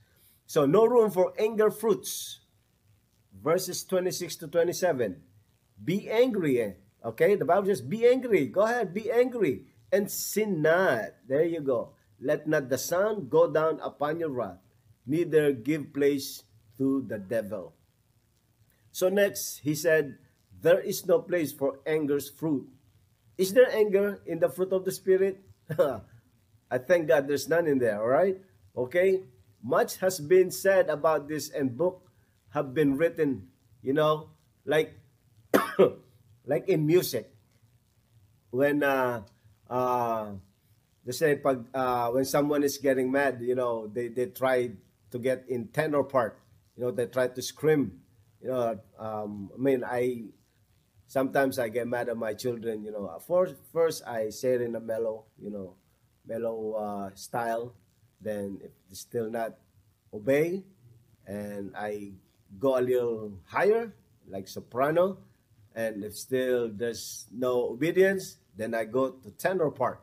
So 0.46 0.66
no 0.66 0.86
room 0.86 1.10
for 1.10 1.32
anger 1.38 1.70
fruits 1.70 2.40
verses 3.42 3.84
26 3.84 4.36
to 4.36 4.48
27. 4.48 5.16
Be 5.82 6.10
angry. 6.10 6.60
Eh? 6.60 6.72
Okay, 7.04 7.34
the 7.34 7.44
Bible 7.44 7.66
says, 7.66 7.80
be 7.80 8.06
angry. 8.06 8.46
Go 8.46 8.62
ahead, 8.62 8.92
be 8.92 9.10
angry. 9.10 9.64
And 9.92 10.10
sin 10.10 10.62
not. 10.62 11.16
There 11.26 11.44
you 11.44 11.60
go. 11.60 11.94
Let 12.20 12.46
not 12.46 12.68
the 12.68 12.78
sun 12.78 13.28
go 13.28 13.50
down 13.50 13.80
upon 13.80 14.20
your 14.20 14.28
wrath, 14.28 14.60
neither 15.06 15.52
give 15.52 15.94
place 15.94 16.44
to 16.76 17.00
the 17.08 17.18
devil. 17.18 17.72
So 18.92 19.08
next, 19.08 19.64
he 19.64 19.74
said, 19.74 20.18
there 20.60 20.80
is 20.80 21.06
no 21.06 21.20
place 21.20 21.52
for 21.52 21.80
anger's 21.86 22.28
fruit. 22.28 22.68
Is 23.38 23.54
there 23.54 23.72
anger 23.72 24.20
in 24.26 24.40
the 24.40 24.50
fruit 24.50 24.72
of 24.72 24.84
the 24.84 24.92
Spirit? 24.92 25.40
I 26.70 26.78
thank 26.78 27.08
God 27.08 27.28
there's 27.28 27.48
none 27.48 27.66
in 27.66 27.78
there, 27.78 28.00
all 28.00 28.08
right? 28.08 28.38
Okay? 28.76 29.24
Much 29.62 29.98
has 29.98 30.20
been 30.20 30.50
said 30.50 30.88
about 30.88 31.28
this 31.28 31.50
and 31.50 31.76
book 31.76 32.10
have 32.50 32.74
been 32.74 32.96
written, 32.96 33.48
you 33.82 33.92
know, 33.92 34.30
like 34.64 34.98
like 36.46 36.68
in 36.68 36.86
music. 36.86 37.32
When 38.50 38.82
uh, 38.82 39.22
uh, 39.68 40.32
Just 41.06 41.18
say, 41.20 41.36
pag, 41.36 41.64
uh, 41.72 42.08
when 42.10 42.24
someone 42.24 42.62
is 42.62 42.78
getting 42.78 43.10
mad, 43.10 43.40
you 43.40 43.54
know, 43.54 43.88
they, 43.88 44.08
they 44.08 44.26
try 44.26 44.70
to 45.10 45.18
get 45.18 45.44
in 45.48 45.68
tenor 45.68 46.02
part. 46.04 46.38
You 46.76 46.84
know, 46.84 46.90
they 46.90 47.06
try 47.06 47.28
to 47.28 47.42
scream. 47.42 48.00
You 48.42 48.48
know, 48.48 48.78
um, 48.98 49.50
I 49.54 49.58
mean, 49.58 49.84
I 49.84 50.24
sometimes 51.06 51.58
I 51.58 51.68
get 51.68 51.88
mad 51.88 52.08
at 52.08 52.16
my 52.16 52.34
children. 52.34 52.84
You 52.84 52.92
know, 52.92 53.18
first 53.26 53.56
first 53.72 54.06
I 54.06 54.30
say 54.30 54.54
it 54.54 54.62
in 54.62 54.76
a 54.76 54.80
mellow, 54.80 55.24
you 55.38 55.50
know, 55.50 55.76
mellow 56.26 56.74
uh, 56.74 57.10
style. 57.14 57.74
Then 58.20 58.60
if 58.62 58.70
they 58.88 58.94
still 58.94 59.30
not 59.30 59.54
obey, 60.12 60.62
and 61.26 61.72
I 61.76 62.12
go 62.58 62.78
a 62.78 62.82
little 62.82 63.32
higher, 63.46 63.94
like 64.28 64.48
soprano, 64.48 65.18
and 65.74 66.04
if 66.04 66.16
still 66.16 66.68
there's 66.68 67.26
no 67.32 67.70
obedience, 67.70 68.36
then 68.56 68.74
I 68.74 68.84
go 68.84 69.10
to 69.10 69.30
tenor 69.30 69.70
part. 69.70 70.00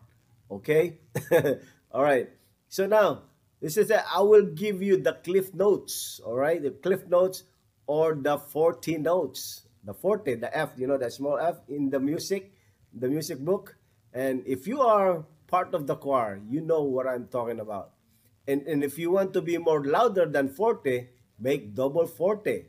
Okay? 0.49 0.99
all 1.91 2.03
right. 2.03 2.29
So 2.69 2.87
now, 2.87 3.23
this 3.61 3.77
is 3.77 3.87
that 3.89 4.05
I 4.13 4.21
will 4.21 4.45
give 4.45 4.81
you 4.81 4.97
the 4.97 5.13
cliff 5.13 5.53
notes, 5.53 6.21
all 6.23 6.35
right? 6.35 6.61
The 6.61 6.71
cliff 6.71 7.07
notes 7.07 7.43
or 7.85 8.15
the 8.15 8.37
40 8.37 8.97
notes. 8.99 9.63
The 9.83 9.93
forte, 9.93 10.35
the 10.35 10.55
F, 10.55 10.71
you 10.77 10.87
know, 10.87 10.97
the 10.97 11.09
small 11.09 11.37
F 11.39 11.55
in 11.69 11.89
the 11.89 11.99
music, 11.99 12.51
the 12.93 13.07
music 13.07 13.39
book. 13.39 13.77
And 14.13 14.43
if 14.45 14.67
you 14.67 14.81
are 14.81 15.23
part 15.47 15.73
of 15.73 15.87
the 15.87 15.95
choir, 15.95 16.41
you 16.49 16.61
know 16.61 16.83
what 16.83 17.07
I'm 17.07 17.27
talking 17.27 17.59
about. 17.59 17.91
And, 18.47 18.61
and 18.67 18.83
if 18.83 18.97
you 18.97 19.11
want 19.11 19.33
to 19.33 19.41
be 19.41 19.57
more 19.57 19.83
louder 19.83 20.25
than 20.25 20.49
forte, 20.49 21.07
make 21.39 21.73
double 21.73 22.07
forte. 22.07 22.65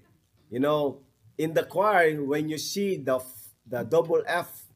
You 0.51 0.61
know, 0.61 1.03
in 1.37 1.55
the 1.55 1.63
choir, 1.63 2.23
when 2.23 2.49
you 2.49 2.59
see 2.59 2.97
the, 2.97 3.21
the 3.67 3.85
double 3.85 4.23
F 4.27 4.67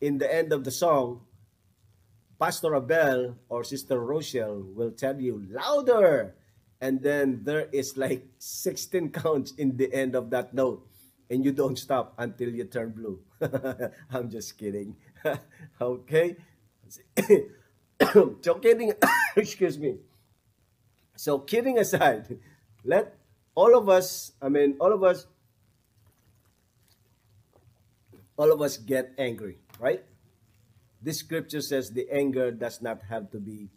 in 0.00 0.18
the 0.18 0.32
end 0.32 0.52
of 0.52 0.64
the 0.64 0.70
song, 0.70 1.22
Pastor 2.40 2.74
Abel 2.74 3.36
or 3.48 3.62
Sister 3.62 4.00
Rochelle 4.00 4.64
will 4.74 4.90
tell 4.90 5.20
you 5.20 5.46
louder. 5.50 6.34
And 6.80 7.02
then 7.02 7.44
there 7.44 7.68
is 7.70 7.96
like 7.96 8.24
16 8.38 9.10
counts 9.12 9.52
in 9.52 9.76
the 9.76 9.92
end 9.92 10.14
of 10.16 10.30
that 10.30 10.54
note. 10.54 10.86
And 11.28 11.44
you 11.44 11.52
don't 11.52 11.78
stop 11.78 12.14
until 12.18 12.48
you 12.48 12.64
turn 12.64 12.90
blue. 12.90 13.20
I'm 14.10 14.30
just 14.30 14.58
kidding. 14.58 14.96
okay? 15.80 16.36
so 18.42 18.54
kidding, 18.60 18.92
excuse 19.36 19.78
me. 19.78 19.98
So 21.16 21.38
kidding 21.38 21.78
aside, 21.78 22.38
let 22.84 23.16
all 23.54 23.76
of 23.76 23.88
us, 23.88 24.32
I 24.40 24.48
mean, 24.48 24.76
all 24.80 24.92
of 24.92 25.04
us, 25.04 25.26
all 28.36 28.50
of 28.52 28.62
us 28.62 28.78
get 28.78 29.12
angry, 29.18 29.58
right? 29.78 30.02
This 31.02 31.18
scripture 31.18 31.60
says 31.60 31.90
the 31.90 32.08
anger 32.10 32.50
does 32.50 32.80
not 32.80 33.02
have 33.08 33.30
to 33.32 33.38
be 33.38 33.68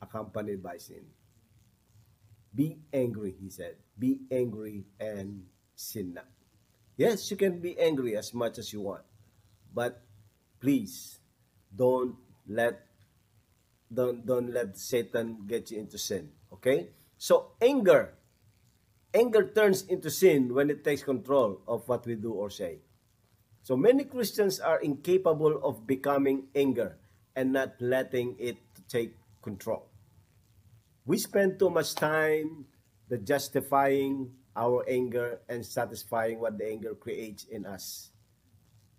accompanied 0.00 0.62
by 0.62 0.78
sin. 0.78 1.02
Be 2.54 2.78
angry, 2.92 3.34
he 3.40 3.50
said. 3.50 3.74
Be 3.98 4.20
angry 4.30 4.84
and 5.00 5.46
sin 5.74 6.14
not. 6.14 6.30
Yes, 6.96 7.30
you 7.30 7.36
can 7.36 7.58
be 7.58 7.78
angry 7.78 8.16
as 8.16 8.32
much 8.32 8.58
as 8.58 8.72
you 8.72 8.80
want, 8.80 9.02
but 9.74 10.02
please 10.60 11.18
don't 11.74 12.14
let 12.46 12.86
don't 13.92 14.26
don't 14.26 14.52
let 14.52 14.76
Satan 14.76 15.44
get 15.46 15.70
you 15.70 15.78
into 15.78 15.98
sin. 15.98 16.30
Okay? 16.52 16.90
So 17.18 17.52
anger 17.60 18.14
anger 19.14 19.46
turns 19.54 19.86
into 19.86 20.10
sin 20.10 20.52
when 20.52 20.68
it 20.68 20.82
takes 20.82 21.02
control 21.02 21.62
of 21.68 21.86
what 21.88 22.04
we 22.04 22.16
do 22.18 22.34
or 22.34 22.50
say. 22.50 22.82
So 23.62 23.76
many 23.76 24.04
Christians 24.04 24.60
are 24.60 24.82
incapable 24.82 25.62
of 25.62 25.86
becoming 25.86 26.50
anger 26.54 26.98
and 27.34 27.52
not 27.54 27.80
letting 27.80 28.36
it 28.38 28.58
take 28.88 29.16
control. 29.40 29.86
We 31.06 31.16
spend 31.16 31.58
too 31.58 31.70
much 31.70 31.94
time 31.94 32.66
the 33.08 33.18
justifying 33.18 34.32
our 34.56 34.84
anger 34.88 35.40
and 35.48 35.64
satisfying 35.64 36.40
what 36.40 36.58
the 36.58 36.66
anger 36.66 36.94
creates 36.94 37.44
in 37.44 37.66
us. 37.66 38.10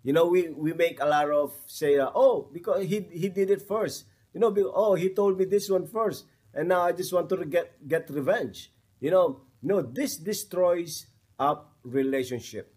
You 0.06 0.14
know, 0.14 0.30
we, 0.30 0.54
we 0.54 0.72
make 0.78 1.02
a 1.02 1.10
lot 1.10 1.32
of 1.32 1.58
say, 1.66 1.98
uh, 1.98 2.14
oh, 2.14 2.48
because 2.54 2.86
he, 2.86 3.10
he 3.10 3.28
did 3.28 3.50
it 3.50 3.66
first. 3.66 4.06
You 4.36 4.40
know, 4.40 4.54
oh, 4.70 4.94
he 4.94 5.10
told 5.10 5.40
me 5.40 5.46
this 5.46 5.68
one 5.68 5.88
first, 5.88 6.26
and 6.54 6.70
now 6.70 6.84
I 6.84 6.92
just 6.92 7.12
want 7.12 7.28
to 7.30 7.42
get 7.44 7.74
get 7.88 8.06
revenge. 8.14 8.70
You 9.02 9.10
know, 9.10 9.42
no, 9.64 9.82
this 9.82 10.18
destroys 10.18 11.08
a 11.40 11.58
relationship. 11.82 12.70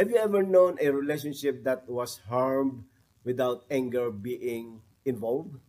Have 0.00 0.08
you 0.08 0.16
ever 0.16 0.42
known 0.42 0.80
a 0.80 0.88
relationship 0.88 1.62
that 1.64 1.84
was 1.86 2.24
harmed 2.26 2.88
without 3.22 3.68
anger 3.70 4.10
being 4.10 4.80
involved? 5.04 5.60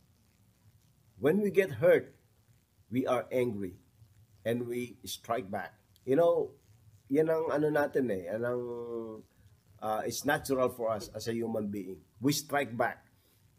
When 1.20 1.44
we 1.44 1.52
get 1.52 1.84
hurt, 1.84 2.16
we 2.90 3.06
are 3.06 3.28
angry 3.28 3.76
and 4.46 4.72
we 4.72 5.04
strike 5.04 5.52
back. 5.52 5.76
You 6.08 6.16
know, 6.16 6.56
yan 7.12 7.28
ang 7.28 7.52
ano 7.52 7.68
natin 7.68 8.08
eh, 8.08 8.32
yan 8.32 8.48
ang, 8.48 8.64
uh, 9.82 10.02
it's 10.06 10.26
natural 10.26 10.70
for 10.70 10.92
us 10.92 11.10
as 11.14 11.28
a 11.28 11.34
human 11.34 11.68
being. 11.68 11.98
We 12.22 12.34
strike 12.34 12.76
back. 12.76 13.06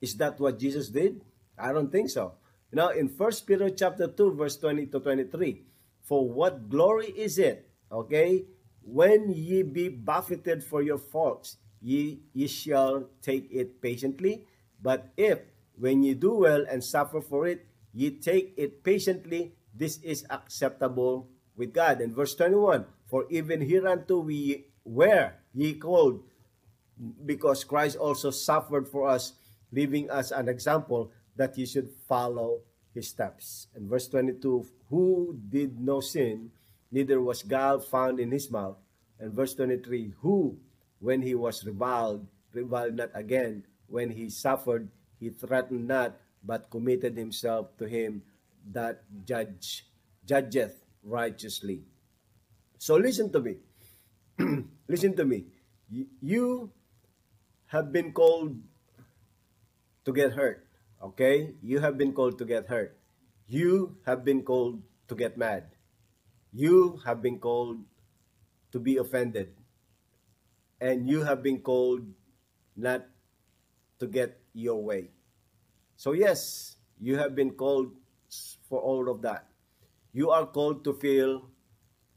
Is 0.01 0.17
that 0.17 0.41
what 0.41 0.59
Jesus 0.59 0.89
did? 0.89 1.25
I 1.59 1.73
don't 1.73 1.91
think 1.91 2.11
so. 2.11 2.35
You 2.73 2.77
know, 2.77 2.89
in 2.91 3.09
1 3.09 3.33
Peter 3.47 3.71
chapter 3.71 4.09
2, 4.09 4.35
verse 4.35 4.57
20 4.57 4.87
to 4.87 5.01
23, 5.01 5.63
For 6.03 6.29
what 6.29 6.69
glory 6.69 7.07
is 7.07 7.39
it, 7.39 7.69
okay, 7.91 8.45
when 8.83 9.31
ye 9.31 9.63
be 9.63 9.89
buffeted 9.89 10.63
for 10.63 10.83
your 10.83 10.99
faults, 10.99 11.57
ye, 11.81 12.21
ye 12.33 12.47
shall 12.47 13.09
take 13.23 13.49
it 13.51 13.81
patiently. 13.81 14.47
But 14.83 15.13
if, 15.17 15.41
when 15.79 16.03
ye 16.03 16.15
do 16.15 16.35
well 16.35 16.65
and 16.69 16.83
suffer 16.83 17.21
for 17.21 17.47
it, 17.47 17.67
ye 17.93 18.11
take 18.11 18.55
it 18.57 18.85
patiently, 18.85 19.55
this 19.75 19.99
is 20.03 20.27
acceptable 20.31 21.29
with 21.57 21.73
God. 21.73 22.01
And 22.01 22.15
verse 22.15 22.35
21, 22.35 22.85
For 23.07 23.27
even 23.31 23.61
hereunto 23.63 24.21
we 24.21 24.67
were 24.87 25.35
ye 25.53 25.75
called, 25.75 26.23
because 27.27 27.65
Christ 27.65 27.97
also 27.99 28.31
suffered 28.31 28.89
for 28.89 29.09
us, 29.09 29.35
leaving 29.73 30.09
us 30.11 30.31
an 30.31 30.49
example 30.49 31.11
that 31.35 31.59
ye 31.59 31.67
should 31.67 31.91
follow 32.09 32.63
his 32.95 33.09
steps. 33.09 33.67
And 33.75 33.91
verse 33.91 34.09
22, 34.09 34.65
Who 34.89 35.37
did 35.51 35.79
no 35.79 36.01
sin, 36.01 36.51
neither 36.91 37.21
was 37.21 37.43
gall 37.43 37.81
found 37.81 38.21
in 38.21 38.31
his 38.31 38.51
mouth. 38.51 38.79
And 39.19 39.33
verse 39.33 39.55
23, 39.55 40.15
who, 40.21 40.57
when 41.01 41.21
he 41.21 41.35
was 41.35 41.65
reviled, 41.65 42.27
reviled 42.53 42.97
not 42.97 43.11
again. 43.15 43.65
When 43.87 44.11
he 44.11 44.31
suffered, 44.31 44.89
he 45.21 45.31
threatened 45.31 45.89
not, 45.89 46.17
but 46.43 46.71
committed 46.71 47.17
himself 47.17 47.77
to 47.79 47.87
him 47.87 48.23
that 48.73 49.05
judge, 49.25 49.87
judgeth 50.25 50.85
righteously. 51.03 51.85
So 52.79 52.97
listen 52.97 53.31
to 53.33 53.41
me. 53.41 53.57
listen 54.89 55.17
to 55.17 55.25
me. 55.25 55.47
You 56.21 56.71
have 57.67 57.93
been 57.93 58.13
called 58.13 58.57
to 60.05 60.13
get 60.13 60.33
hurt. 60.33 60.67
Okay? 61.03 61.55
You 61.63 61.81
have 61.81 61.97
been 61.99 62.13
called 62.13 62.39
to 62.39 62.45
get 62.45 62.69
hurt. 62.69 62.97
You 63.49 63.97
have 64.05 64.25
been 64.25 64.43
called 64.43 64.83
to 65.09 65.15
get 65.15 65.39
mad. 65.39 65.65
You 66.53 67.01
have 67.05 67.23
been 67.23 67.39
called 67.39 67.79
to 68.73 68.79
be 68.79 68.97
offended. 68.97 69.55
And 70.81 71.09
you 71.09 71.23
have 71.23 71.43
been 71.43 71.61
called 71.61 72.03
not 72.77 73.07
to 73.99 74.07
get 74.07 74.41
your 74.53 74.83
way. 74.83 75.11
So, 75.97 76.13
yes, 76.13 76.77
you 77.01 77.17
have 77.17 77.35
been 77.35 77.53
called 77.53 77.93
for 78.69 78.81
all 78.81 79.09
of 79.09 79.23
that. 79.23 79.49
You 80.13 80.31
are 80.31 80.47
called 80.47 80.85
to 80.85 80.93
feel 80.93 81.49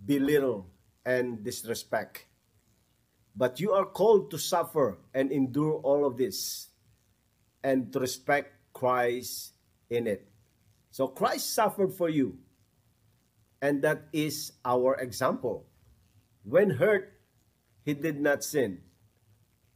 belittled 0.05 0.65
and 1.09 1.41
disrespect. 1.41 2.29
But 3.33 3.57
you 3.59 3.73
are 3.73 3.85
called 3.85 4.29
to 4.29 4.37
suffer 4.37 5.01
and 5.09 5.31
endure 5.31 5.81
all 5.81 6.05
of 6.05 6.21
this 6.21 6.69
and 7.63 7.89
to 7.93 7.99
respect 7.99 8.53
Christ 8.73 9.57
in 9.89 10.05
it. 10.05 10.29
So 10.91 11.07
Christ 11.07 11.49
suffered 11.49 11.97
for 11.97 12.09
you. 12.09 12.37
And 13.59 13.81
that 13.81 14.05
is 14.13 14.53
our 14.63 14.95
example. 15.01 15.65
When 16.43 16.69
hurt, 16.77 17.17
he 17.81 17.95
did 17.97 18.21
not 18.21 18.43
sin. 18.43 18.85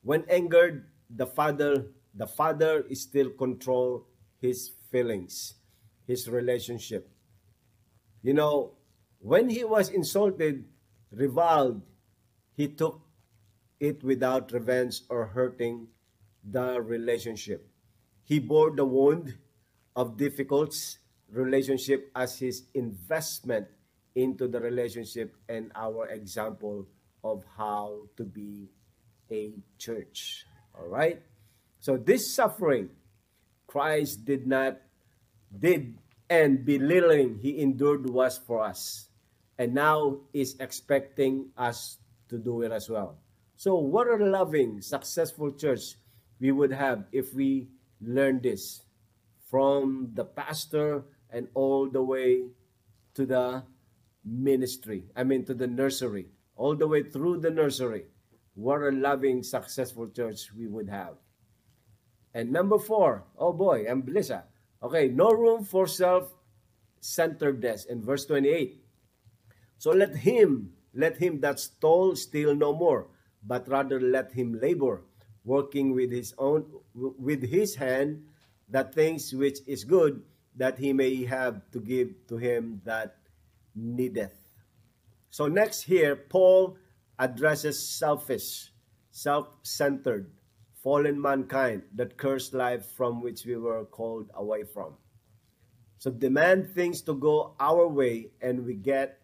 When 0.03 0.29
angered, 0.29 0.85
the 1.09 1.25
father 1.25 1.89
the 2.13 2.27
father 2.27 2.85
still 2.93 3.31
control 3.33 4.05
his 4.39 4.69
feelings, 4.91 5.55
his 6.05 6.29
relationship. 6.29 7.09
You 8.21 8.37
know, 8.37 8.77
when 9.17 9.49
he 9.49 9.63
was 9.63 9.89
insulted, 9.89 10.65
reviled, 11.15 11.81
he 12.55 12.67
took 12.67 13.01
it 13.79 14.03
without 14.03 14.51
revenge 14.51 15.01
or 15.09 15.25
hurting 15.25 15.87
the 16.43 16.81
relationship. 16.81 17.67
He 18.23 18.39
bore 18.39 18.71
the 18.71 18.85
wound 18.85 19.37
of 19.95 20.17
difficult 20.17 20.75
relationship 21.31 22.11
as 22.15 22.39
his 22.39 22.63
investment 22.73 23.67
into 24.15 24.47
the 24.47 24.59
relationship 24.59 25.35
and 25.49 25.71
our 25.75 26.07
example 26.07 26.87
of 27.23 27.43
how 27.57 28.01
to 28.17 28.23
be 28.23 28.69
a 29.31 29.53
church. 29.77 30.45
All 30.77 30.87
right? 30.87 31.21
So 31.79 31.97
this 31.97 32.33
suffering 32.33 32.89
Christ 33.67 34.25
did 34.25 34.45
not, 34.45 34.77
did 35.49 35.97
and 36.29 36.65
belittling 36.65 37.39
he 37.41 37.59
endured 37.59 38.09
was 38.09 38.37
for 38.37 38.61
us. 38.61 39.09
And 39.57 39.73
now 39.73 40.19
is 40.33 40.55
expecting 40.59 41.49
us 41.57 41.99
to 42.29 42.37
do 42.37 42.61
it 42.61 42.71
as 42.71 42.89
well. 42.89 43.19
So 43.55 43.75
what 43.75 44.07
a 44.07 44.17
loving, 44.17 44.81
successful 44.81 45.51
church 45.51 45.95
we 46.39 46.51
would 46.51 46.71
have 46.71 47.05
if 47.11 47.33
we 47.33 47.69
learn 48.01 48.41
this 48.41 48.81
from 49.49 50.09
the 50.13 50.25
pastor 50.25 51.05
and 51.29 51.47
all 51.53 51.89
the 51.89 52.01
way 52.01 52.49
to 53.13 53.25
the 53.25 53.63
ministry. 54.25 55.05
I 55.15 55.23
mean 55.23 55.45
to 55.45 55.53
the 55.53 55.67
nursery, 55.67 56.27
all 56.55 56.75
the 56.75 56.87
way 56.87 57.03
through 57.03 57.41
the 57.41 57.51
nursery. 57.51 58.05
What 58.55 58.81
a 58.81 58.91
loving, 58.91 59.43
successful 59.43 60.09
church 60.09 60.51
we 60.57 60.67
would 60.67 60.89
have. 60.89 61.15
And 62.33 62.51
number 62.51 62.79
four, 62.79 63.23
oh 63.37 63.53
boy, 63.53 63.85
I'm 63.89 64.01
blessed. 64.01 64.43
Okay, 64.81 65.07
no 65.07 65.31
room 65.31 65.63
for 65.63 65.87
self-centeredness 65.87 67.85
in 67.85 68.01
verse 68.03 68.25
28. 68.25 68.82
So 69.83 69.91
let 69.91 70.15
him, 70.15 70.71
let 70.93 71.17
him 71.17 71.41
that 71.41 71.59
stole 71.59 72.15
steal 72.15 72.55
no 72.55 72.71
more, 72.71 73.07
but 73.45 73.67
rather 73.67 73.99
let 73.99 74.31
him 74.31 74.57
labor, 74.61 75.03
working 75.43 75.93
with 75.93 76.09
his 76.09 76.33
own 76.37 76.63
with 76.95 77.43
his 77.43 77.75
hand 77.75 78.23
that 78.69 78.95
things 78.95 79.33
which 79.33 79.59
is 79.67 79.83
good, 79.83 80.23
that 80.55 80.79
he 80.79 80.93
may 80.93 81.25
have 81.25 81.69
to 81.71 81.81
give 81.81 82.15
to 82.29 82.37
him 82.37 82.79
that 82.85 83.17
needeth. 83.75 84.47
So 85.31 85.49
next 85.49 85.81
here, 85.81 86.15
Paul 86.15 86.77
addresses 87.19 87.77
selfish, 87.77 88.71
self-centered, 89.11 90.31
fallen 90.81 91.21
mankind, 91.21 91.83
that 91.95 92.15
cursed 92.15 92.53
life 92.53 92.85
from 92.85 93.21
which 93.21 93.43
we 93.45 93.57
were 93.57 93.83
called 93.83 94.31
away 94.35 94.63
from. 94.63 94.93
So 95.97 96.09
demand 96.09 96.69
things 96.69 97.01
to 97.01 97.13
go 97.15 97.53
our 97.59 97.85
way 97.85 98.31
and 98.39 98.65
we 98.65 98.75
get 98.75 99.19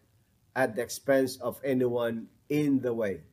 at 0.60 0.76
the 0.76 0.82
expense 0.84 1.40
of 1.40 1.56
anyone 1.64 2.28
in 2.52 2.84
the 2.84 2.92
way. 2.92 3.24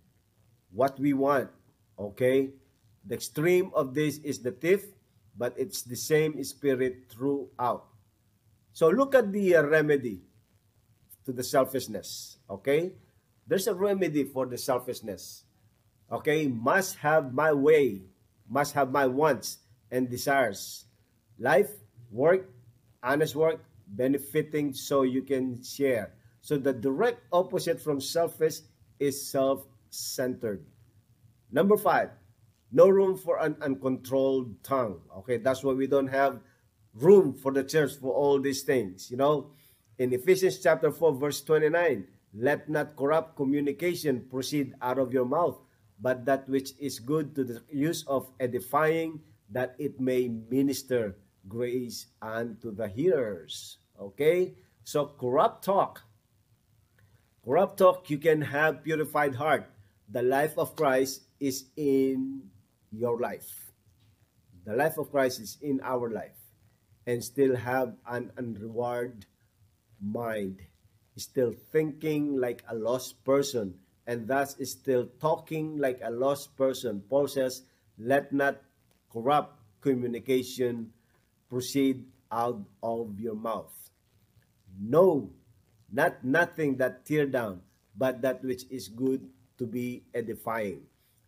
What 0.71 0.95
we 0.95 1.11
want, 1.11 1.51
okay? 1.99 2.55
The 3.03 3.15
extreme 3.15 3.71
of 3.75 3.91
this 3.93 4.23
is 4.23 4.39
the 4.39 4.55
thief, 4.55 4.87
but 5.35 5.51
it's 5.59 5.83
the 5.83 5.99
same 5.99 6.41
spirit 6.47 7.11
throughout. 7.11 7.83
So 8.71 8.87
look 8.87 9.13
at 9.13 9.33
the 9.35 9.57
uh, 9.57 9.67
remedy 9.67 10.23
to 11.25 11.33
the 11.35 11.43
selfishness, 11.43 12.39
okay? 12.49 12.95
There's 13.45 13.67
a 13.67 13.75
remedy 13.75 14.23
for 14.23 14.45
the 14.47 14.57
selfishness. 14.57 15.43
Okay, 16.07 16.47
must 16.47 16.95
have 17.03 17.33
my 17.33 17.51
way, 17.51 18.07
must 18.47 18.71
have 18.71 18.95
my 18.95 19.05
wants 19.05 19.59
and 19.91 20.07
desires. 20.09 20.85
Life, 21.37 21.71
work, 22.09 22.47
honest 23.03 23.35
work, 23.35 23.59
benefiting 23.85 24.71
so 24.71 25.03
you 25.03 25.23
can 25.23 25.61
share. 25.61 26.16
So 26.47 26.55
the 26.55 26.71
direct 26.71 27.27
opposite 27.33 27.75
from 27.75 27.99
selfish 27.99 28.63
is 29.03 29.19
self-centered. 29.19 30.63
Number 31.51 31.75
five, 31.75 32.11
no 32.71 32.87
room 32.87 33.17
for 33.17 33.43
an 33.43 33.57
uncontrolled 33.59 34.63
tongue. 34.63 35.01
Okay, 35.17 35.35
that's 35.43 35.61
why 35.61 35.73
we 35.73 35.87
don't 35.87 36.07
have 36.07 36.39
room 36.93 37.33
for 37.33 37.51
the 37.51 37.65
church 37.65 37.99
for 37.99 38.13
all 38.13 38.39
these 38.39 38.63
things. 38.63 39.11
You 39.11 39.17
know, 39.17 39.51
in 39.99 40.13
Ephesians 40.13 40.59
chapter 40.63 40.89
4, 40.89 41.19
verse 41.19 41.41
29, 41.41 42.07
let 42.33 42.69
not 42.69 42.95
corrupt 42.95 43.35
communication 43.35 44.23
proceed 44.31 44.71
out 44.81 44.99
of 44.99 45.11
your 45.11 45.25
mouth, 45.25 45.59
but 45.99 46.23
that 46.23 46.47
which 46.47 46.71
is 46.79 46.99
good 46.99 47.35
to 47.35 47.43
the 47.43 47.61
use 47.69 48.05
of 48.07 48.31
edifying, 48.39 49.19
that 49.49 49.75
it 49.79 49.99
may 49.99 50.29
minister 50.29 51.17
grace 51.49 52.07
unto 52.21 52.73
the 52.73 52.87
hearers. 52.87 53.79
Okay? 53.99 54.55
So 54.85 55.07
corrupt 55.19 55.65
talk. 55.65 56.06
Corrupt 57.47 57.77
talk, 57.77 58.09
you 58.09 58.17
can 58.17 58.41
have 58.41 58.83
purified 58.83 59.33
heart. 59.33 59.71
The 60.11 60.21
life 60.21 60.57
of 60.57 60.75
Christ 60.75 61.21
is 61.39 61.63
in 61.77 62.41
your 62.91 63.17
life. 63.21 63.71
The 64.65 64.75
life 64.75 64.97
of 64.97 65.11
Christ 65.11 65.39
is 65.39 65.57
in 65.61 65.79
our 65.81 66.09
life. 66.09 66.35
And 67.05 67.23
still 67.23 67.55
have 67.55 67.95
an 68.05 68.31
unrewarded 68.37 69.27
mind. 70.01 70.59
Still 71.15 71.53
thinking 71.71 72.35
like 72.35 72.65
a 72.67 72.75
lost 72.75 73.23
person. 73.23 73.75
And 74.07 74.27
thus 74.27 74.57
still 74.63 75.07
talking 75.21 75.77
like 75.77 76.01
a 76.03 76.11
lost 76.11 76.57
person. 76.57 77.01
Paul 77.09 77.29
says, 77.29 77.63
let 77.97 78.33
not 78.33 78.59
corrupt 79.09 79.55
communication 79.79 80.91
proceed 81.49 82.03
out 82.29 82.59
of 82.83 83.21
your 83.21 83.35
mouth. 83.35 83.71
No, 84.77 85.31
not 85.91 86.23
nothing 86.23 86.77
that 86.77 87.05
tear 87.05 87.25
down, 87.25 87.61
but 87.95 88.21
that 88.21 88.43
which 88.43 88.63
is 88.69 88.87
good 88.87 89.27
to 89.57 89.65
be 89.65 90.03
edifying 90.13 90.81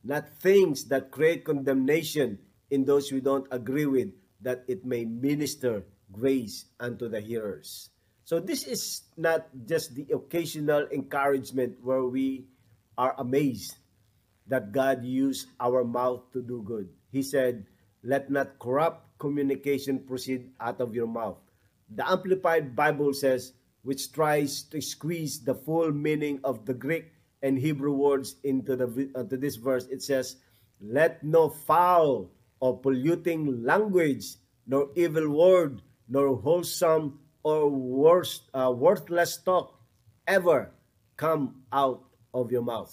not 0.04 0.30
things 0.39 0.86
that 0.86 1.12
create 1.12 1.43
condemnation 1.43 2.39
in 2.72 2.86
those 2.86 3.12
we 3.12 3.19
don't 3.19 3.48
agree 3.52 3.86
with, 3.86 4.10
that 4.41 4.63
it 4.67 4.86
may 4.86 5.04
minister 5.04 5.84
grace 6.12 6.65
unto 6.80 7.10
the 7.10 7.19
hearers. 7.19 7.89
So 8.24 8.39
this 8.39 8.63
is 8.63 9.02
not 9.17 9.48
just 9.65 9.95
the 9.95 10.06
occasional 10.13 10.88
encouragement 10.91 11.78
where 11.82 12.06
we 12.06 12.45
are 12.98 13.15
amazed 13.17 13.76
that 14.48 14.72
God 14.72 15.04
used 15.04 15.48
our 15.60 15.84
mouth 15.84 16.32
to 16.34 16.41
do 16.41 16.62
good. 16.62 16.89
He 17.12 17.24
said, 17.24 17.65
let 18.04 18.30
not 18.30 18.60
corrupt 18.60 19.17
communication 19.19 20.00
proceed 20.00 20.52
out 20.60 20.80
of 20.80 20.95
your 20.95 21.08
mouth. 21.08 21.38
The 21.89 22.08
Amplified 22.08 22.76
Bible 22.76 23.13
says, 23.13 23.54
which 23.84 24.12
tries 24.12 24.63
to 24.63 24.82
squeeze 24.82 25.39
the 25.39 25.56
full 25.56 25.92
meaning 25.92 26.39
of 26.44 26.65
the 26.65 26.74
Greek 26.74 27.13
and 27.42 27.58
Hebrew 27.58 27.94
words 27.94 28.36
into 28.44 28.76
the 28.76 28.88
uh, 29.15 29.24
to 29.24 29.38
this 29.38 29.56
verse. 29.56 29.88
It 29.88 30.04
says, 30.04 30.36
"Let 30.82 31.24
no 31.24 31.50
foul 31.50 32.32
or 32.60 32.80
polluting 32.80 33.63
language, 33.63 34.36
nor 34.68 34.92
evil 34.96 35.30
word, 35.32 35.82
nor 36.08 36.36
wholesome 36.36 37.20
or 37.44 37.70
worst, 37.70 38.52
uh, 38.54 38.74
worthless 38.76 39.38
talk 39.39 39.80
ever 40.28 40.72
come 41.15 41.63
out 41.72 42.04
of 42.34 42.52
your 42.52 42.63
mouth." 42.63 42.92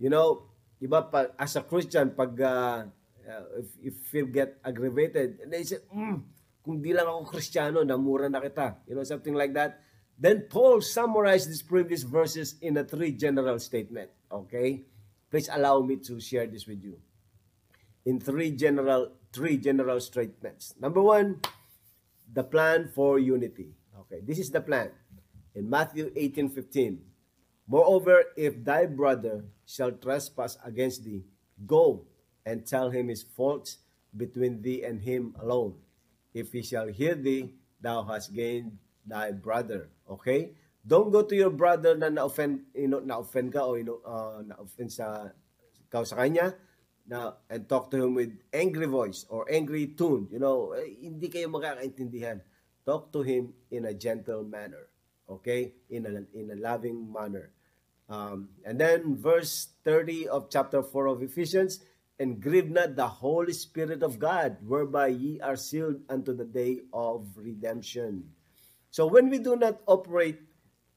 You 0.00 0.08
know, 0.08 0.48
iba 0.80 1.04
pa, 1.12 1.36
as 1.36 1.56
a 1.56 1.62
Christian, 1.62 2.16
pag 2.16 2.40
uh, 2.40 2.88
uh, 3.30 3.44
if, 3.60 3.94
if 3.94 4.14
you 4.14 4.26
get 4.26 4.58
aggravated, 4.64 5.44
and 5.44 5.52
they 5.52 5.62
say, 5.62 5.78
mm, 5.94 6.24
kung 6.70 6.78
di 6.78 6.94
lang 6.94 7.10
ako 7.10 7.34
Kristiyano, 7.34 7.82
namura 7.82 8.30
na 8.30 8.38
kita. 8.38 8.78
You 8.86 8.94
know, 8.94 9.02
something 9.02 9.34
like 9.34 9.50
that 9.58 9.82
Then 10.20 10.52
Paul 10.52 10.84
summarized 10.84 11.48
these 11.48 11.64
previous 11.64 12.04
verses 12.04 12.60
in 12.60 12.76
a 12.76 12.84
three 12.84 13.10
general 13.10 13.58
statement. 13.58 14.10
Okay? 14.30 14.84
Please 15.32 15.48
allow 15.48 15.80
me 15.80 15.96
to 16.04 16.20
share 16.20 16.46
this 16.46 16.68
with 16.68 16.84
you. 16.84 17.00
In 18.04 18.20
three 18.20 18.52
general 18.52 19.16
three 19.32 19.56
general 19.56 20.00
statements. 20.00 20.74
Number 20.76 21.00
one, 21.00 21.40
the 22.28 22.44
plan 22.44 22.92
for 22.92 23.18
unity. 23.18 23.72
Okay, 24.04 24.20
this 24.20 24.38
is 24.38 24.50
the 24.50 24.60
plan. 24.60 24.90
In 25.54 25.70
Matthew 25.70 26.10
18:15. 26.12 27.00
Moreover, 27.70 28.34
if 28.36 28.60
thy 28.60 28.90
brother 28.90 29.46
shall 29.64 29.92
trespass 29.94 30.58
against 30.66 31.04
thee, 31.04 31.24
go 31.64 32.10
and 32.44 32.66
tell 32.66 32.90
him 32.90 33.08
his 33.08 33.22
faults 33.22 33.78
between 34.10 34.60
thee 34.60 34.82
and 34.82 35.00
him 35.06 35.36
alone. 35.38 35.78
If 36.34 36.52
he 36.52 36.62
shall 36.62 36.88
hear 36.88 37.14
thee, 37.14 37.54
thou 37.80 38.02
hast 38.04 38.32
gained 38.32 38.78
thy 39.06 39.32
brother. 39.32 39.90
Okay? 40.08 40.54
Don't 40.86 41.10
go 41.10 41.22
to 41.22 41.36
your 41.36 41.50
brother 41.50 41.96
na 41.96 42.08
na-offend, 42.08 42.70
you 42.74 42.88
know, 42.88 43.00
na-offend 43.00 43.52
ka 43.52 43.64
o 43.66 43.74
you 43.74 43.84
know, 43.84 44.00
uh, 44.06 44.40
na-offend 44.46 44.92
sa 44.92 45.28
ikaw 45.90 46.06
sa 46.06 46.24
kanya 46.24 46.54
na 47.10 47.34
and 47.50 47.66
talk 47.68 47.90
to 47.90 47.98
him 47.98 48.14
with 48.14 48.30
angry 48.54 48.86
voice 48.86 49.26
or 49.28 49.44
angry 49.50 49.92
tone. 49.98 50.30
You 50.30 50.38
know, 50.38 50.72
eh, 50.72 50.88
hindi 51.02 51.28
kayo 51.28 51.50
makakaintindihan. 51.50 52.40
Talk 52.86 53.12
to 53.12 53.20
him 53.20 53.52
in 53.68 53.84
a 53.90 53.94
gentle 53.94 54.46
manner. 54.46 54.88
Okay? 55.28 55.74
In 55.90 56.06
a, 56.06 56.12
in 56.32 56.54
a 56.54 56.58
loving 56.58 57.10
manner. 57.10 57.52
Um, 58.10 58.50
and 58.66 58.80
then 58.80 59.14
verse 59.14 59.70
30 59.84 60.26
of 60.28 60.50
chapter 60.50 60.82
4 60.82 61.06
of 61.06 61.22
Ephesians, 61.22 61.78
and 62.20 62.38
grieve 62.38 62.68
not 62.68 62.96
the 62.96 63.08
Holy 63.08 63.54
Spirit 63.54 64.02
of 64.02 64.18
God, 64.18 64.58
whereby 64.60 65.08
ye 65.08 65.40
are 65.40 65.56
sealed 65.56 66.04
unto 66.10 66.36
the 66.36 66.44
day 66.44 66.80
of 66.92 67.24
redemption. 67.34 68.28
So 68.90 69.06
when 69.06 69.30
we 69.30 69.38
do 69.38 69.56
not 69.56 69.80
operate 69.86 70.38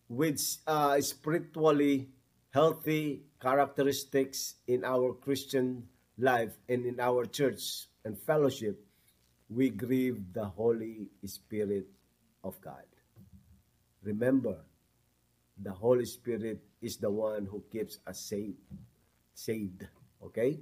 with 0.10 0.44
uh, 0.68 1.00
spiritually 1.00 2.10
healthy 2.52 3.24
characteristics 3.42 4.56
in 4.68 4.84
our 4.84 5.14
Christian 5.14 5.88
life 6.18 6.52
and 6.68 6.86
in 6.86 7.00
our 7.00 7.26
church 7.26 7.88
and 8.04 8.20
fellowship, 8.20 8.84
we 9.48 9.70
grieve 9.70 10.34
the 10.34 10.44
Holy 10.44 11.08
Spirit 11.24 11.88
of 12.44 12.60
God. 12.60 12.84
Remember, 14.04 14.58
the 15.56 15.72
Holy 15.72 16.06
Spirit 16.06 16.60
is 16.82 16.98
the 16.98 17.10
one 17.10 17.46
who 17.46 17.64
keeps 17.72 18.00
us 18.06 18.20
saved. 18.20 18.60
Saved. 19.34 19.88
Okay? 20.22 20.60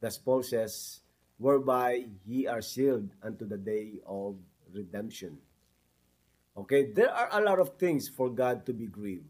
Thus 0.00 0.16
Paul 0.18 0.42
says, 0.42 1.00
whereby 1.40 2.04
ye 2.26 2.46
are 2.46 2.60
sealed 2.60 3.08
unto 3.22 3.48
the 3.48 3.56
day 3.56 4.00
of 4.06 4.36
redemption. 4.72 5.38
Okay, 6.56 6.92
there 6.92 7.10
are 7.10 7.28
a 7.32 7.44
lot 7.44 7.58
of 7.58 7.76
things 7.80 8.08
for 8.08 8.28
God 8.28 8.66
to 8.66 8.72
be 8.72 8.86
grieved. 8.86 9.24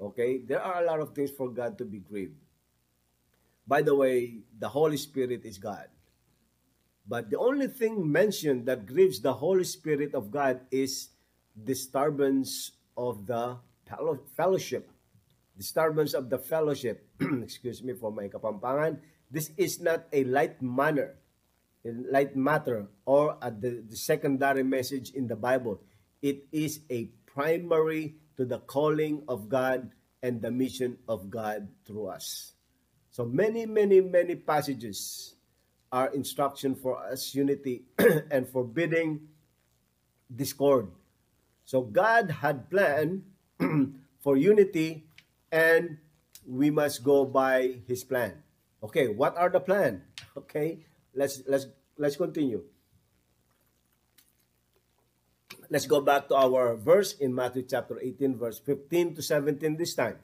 Okay, 0.00 0.42
there 0.42 0.60
are 0.60 0.82
a 0.82 0.86
lot 0.86 0.98
of 0.98 1.14
things 1.14 1.30
for 1.30 1.48
God 1.48 1.78
to 1.78 1.84
be 1.84 1.98
grieved. 1.98 2.34
By 3.66 3.82
the 3.82 3.94
way, 3.94 4.42
the 4.58 4.68
Holy 4.68 4.96
Spirit 4.96 5.46
is 5.46 5.56
God. 5.56 5.86
But 7.06 7.30
the 7.30 7.38
only 7.38 7.68
thing 7.68 8.10
mentioned 8.10 8.66
that 8.66 8.86
grieves 8.86 9.20
the 9.20 9.32
Holy 9.32 9.64
Spirit 9.64 10.14
of 10.14 10.30
God 10.30 10.60
is 10.70 11.14
disturbance 11.54 12.72
of 12.96 13.26
the 13.26 13.56
fellowship. 14.34 14.90
Disturbance 15.56 16.14
of 16.14 16.28
the 16.28 16.38
fellowship. 16.38 17.06
Excuse 17.20 17.82
me 17.82 17.92
for 17.92 18.10
my 18.10 18.26
kapampangan. 18.26 18.98
This 19.34 19.50
is 19.56 19.82
not 19.82 20.06
a 20.12 20.22
light 20.22 20.62
manner, 20.62 21.18
light 21.82 22.36
matter, 22.38 22.86
or 23.04 23.36
a, 23.42 23.50
the, 23.50 23.82
the 23.82 23.96
secondary 23.96 24.62
message 24.62 25.10
in 25.10 25.26
the 25.26 25.34
Bible. 25.34 25.82
It 26.22 26.46
is 26.52 26.86
a 26.88 27.10
primary 27.26 28.14
to 28.36 28.44
the 28.44 28.60
calling 28.60 29.24
of 29.26 29.48
God 29.48 29.90
and 30.22 30.40
the 30.40 30.52
mission 30.52 30.98
of 31.08 31.30
God 31.30 31.66
through 31.84 32.14
us. 32.14 32.52
So 33.10 33.26
many, 33.26 33.66
many, 33.66 34.00
many 34.00 34.36
passages 34.36 35.34
are 35.90 36.14
instruction 36.14 36.76
for 36.76 37.02
us 37.02 37.34
unity 37.34 37.82
and 38.30 38.46
forbidding 38.46 39.18
discord. 40.30 40.86
So 41.64 41.82
God 41.82 42.30
had 42.30 42.70
planned 42.70 43.24
for 44.20 44.36
unity 44.36 45.06
and 45.50 45.98
we 46.46 46.70
must 46.70 47.02
go 47.02 47.24
by 47.24 47.82
his 47.88 48.04
plan. 48.04 48.43
Okay, 48.84 49.08
what 49.08 49.36
are 49.40 49.48
the 49.48 49.60
plan? 49.60 50.04
Okay, 50.34 50.82
let's 51.14 51.46
let's 51.46 51.70
let's 51.94 52.18
continue. 52.18 52.66
Let's 55.70 55.86
go 55.86 56.02
back 56.02 56.26
to 56.28 56.34
our 56.34 56.74
verse 56.74 57.14
in 57.22 57.30
Matthew 57.30 57.62
chapter 57.70 58.02
18 58.02 58.34
verse 58.34 58.58
15 58.58 59.14
to 59.14 59.22
17 59.22 59.78
this 59.78 59.94
time. 59.94 60.18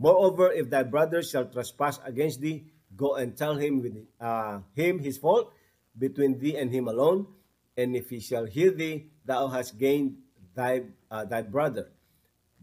Moreover, 0.00 0.48
if 0.48 0.72
thy 0.72 0.82
brother 0.82 1.20
shall 1.20 1.44
trespass 1.44 2.00
against 2.08 2.40
thee, 2.40 2.72
go 2.96 3.20
and 3.20 3.36
tell 3.36 3.60
him 3.60 3.84
with 3.84 4.00
uh, 4.16 4.64
him 4.72 4.98
his 5.04 5.20
fault 5.20 5.52
between 5.92 6.40
thee 6.40 6.56
and 6.56 6.72
him 6.72 6.88
alone. 6.88 7.28
And 7.76 7.92
if 7.92 8.08
he 8.08 8.18
shall 8.18 8.48
hear 8.48 8.72
thee, 8.72 9.12
thou 9.28 9.52
hast 9.52 9.76
gained 9.76 10.24
thy 10.56 10.88
uh, 11.12 11.28
thy 11.28 11.44
brother. 11.44 11.92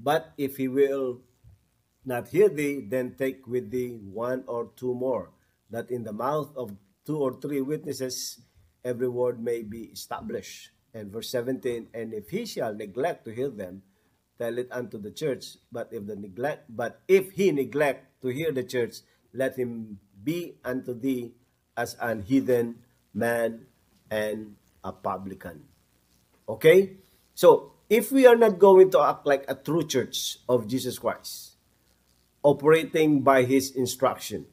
But 0.01 0.33
if 0.33 0.57
he 0.57 0.65
will 0.65 1.21
not 2.05 2.29
hear 2.29 2.49
thee, 2.49 2.81
then 2.81 3.15
take 3.17 3.47
with 3.47 3.71
thee 3.71 3.99
one 4.01 4.43
or 4.47 4.71
two 4.75 4.93
more, 4.93 5.31
that 5.69 5.91
in 5.91 6.03
the 6.03 6.13
mouth 6.13 6.51
of 6.55 6.75
two 7.05 7.17
or 7.17 7.39
three 7.39 7.61
witnesses 7.61 8.41
every 8.83 9.09
word 9.09 9.41
may 9.41 9.61
be 9.61 9.89
established. 9.93 10.71
And 10.93 11.11
verse 11.11 11.29
17, 11.29 11.87
and 11.93 12.13
if 12.13 12.29
he 12.29 12.45
shall 12.45 12.75
neglect 12.75 13.25
to 13.25 13.31
hear 13.31 13.49
them, 13.49 13.83
tell 14.37 14.57
it 14.57 14.67
unto 14.71 14.97
the 14.97 15.11
church. 15.11 15.55
But 15.71 15.89
if 15.91 16.05
the 16.05 16.15
neglect, 16.15 16.65
but 16.67 16.99
if 17.07 17.31
he 17.31 17.51
neglect 17.51 18.21
to 18.23 18.27
hear 18.29 18.51
the 18.51 18.63
church, 18.63 18.97
let 19.33 19.55
him 19.55 19.99
be 20.23 20.57
unto 20.65 20.93
thee 20.93 21.31
as 21.77 21.95
an 22.01 22.23
heathen 22.23 22.83
man 23.13 23.67
and 24.09 24.55
a 24.83 24.91
publican. 24.91 25.63
Okay? 26.49 26.97
So, 27.33 27.73
if 27.89 28.11
we 28.11 28.27
are 28.27 28.35
not 28.35 28.59
going 28.59 28.91
to 28.91 28.99
act 29.01 29.25
like 29.25 29.45
a 29.47 29.55
true 29.55 29.87
church 29.87 30.39
of 30.49 30.67
Jesus 30.67 30.99
Christ, 30.99 31.50
operating 32.43 33.21
by 33.21 33.43
his 33.43 33.71
instruction, 33.71 34.45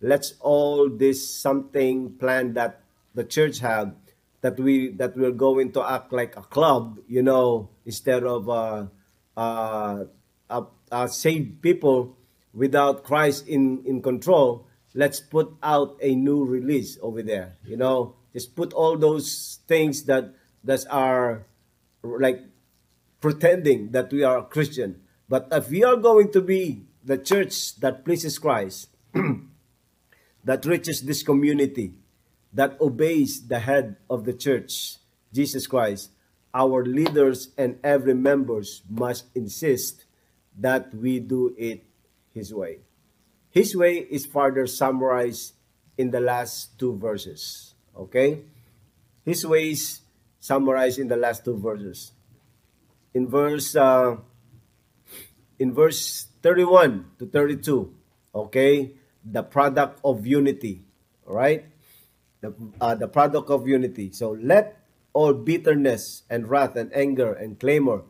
let's 0.00 0.34
all 0.40 0.88
this 0.88 1.22
something 1.22 2.14
plan 2.18 2.54
that 2.54 2.82
the 3.14 3.24
church 3.24 3.58
have 3.60 3.94
that 4.42 4.58
we 4.58 4.90
that 4.98 5.16
we're 5.16 5.32
going 5.32 5.72
to 5.72 5.82
act 5.82 6.12
like 6.12 6.36
a 6.36 6.42
club, 6.42 6.98
you 7.06 7.22
know, 7.22 7.70
instead 7.86 8.24
of 8.24 8.48
uh, 8.48 8.86
uh, 9.36 10.04
uh, 10.50 10.62
uh, 10.90 11.06
saved 11.06 11.62
people 11.62 12.18
without 12.52 13.04
Christ 13.04 13.48
in 13.48 13.82
in 13.86 14.02
control. 14.02 14.66
Let's 14.94 15.20
put 15.20 15.54
out 15.62 15.96
a 16.02 16.14
new 16.14 16.44
release 16.44 16.98
over 17.00 17.22
there. 17.22 17.56
You 17.64 17.78
know, 17.78 18.16
just 18.34 18.54
put 18.54 18.74
all 18.74 18.98
those 18.98 19.60
things 19.66 20.04
that 20.04 20.34
that 20.64 20.84
are 20.90 21.46
like 22.02 22.42
pretending 23.22 23.92
that 23.92 24.12
we 24.12 24.22
are 24.22 24.44
Christian. 24.44 25.00
But 25.30 25.48
if 25.50 25.70
we 25.70 25.82
are 25.84 25.96
going 25.96 26.30
to 26.32 26.42
be 26.42 26.84
the 27.04 27.18
church 27.18 27.76
that 27.76 28.04
pleases 28.04 28.38
Christ, 28.38 28.88
that 30.44 30.64
reaches 30.64 31.02
this 31.02 31.22
community, 31.22 31.94
that 32.52 32.80
obeys 32.80 33.46
the 33.48 33.60
head 33.60 33.96
of 34.08 34.24
the 34.24 34.32
church, 34.32 34.96
Jesus 35.32 35.66
Christ, 35.66 36.10
our 36.54 36.84
leaders 36.84 37.48
and 37.56 37.78
every 37.82 38.14
members 38.14 38.82
must 38.88 39.24
insist 39.34 40.04
that 40.58 40.94
we 40.94 41.18
do 41.18 41.54
it 41.56 41.84
his 42.34 42.52
way. 42.52 42.78
His 43.50 43.76
way 43.76 43.96
is 43.96 44.26
further 44.26 44.66
summarized 44.66 45.54
in 45.96 46.10
the 46.10 46.20
last 46.20 46.78
two 46.78 46.96
verses. 46.96 47.74
Okay? 47.96 48.40
His 49.24 49.46
ways 49.46 50.02
summarized 50.40 50.98
in 50.98 51.08
the 51.08 51.16
last 51.16 51.44
two 51.44 51.56
verses. 51.56 52.12
In 53.14 53.28
verse 53.28 53.76
uh, 53.76 54.16
in 55.62 55.70
verse 55.70 56.26
31 56.42 57.22
to 57.22 57.26
32, 57.30 57.94
okay? 58.34 58.98
The 59.22 59.46
product 59.46 60.02
of 60.02 60.26
unity, 60.26 60.82
all 61.22 61.38
right? 61.38 61.70
the, 62.42 62.52
uh, 62.80 62.94
the 62.94 63.08
product 63.08 63.48
of 63.48 63.66
unity. 63.66 64.12
So 64.12 64.36
let 64.36 64.76
all 65.14 65.32
bitterness 65.32 66.22
and 66.28 66.50
wrath 66.50 66.76
and 66.76 66.92
anger 66.92 67.32
and 67.32 67.58
clamor 67.58 68.02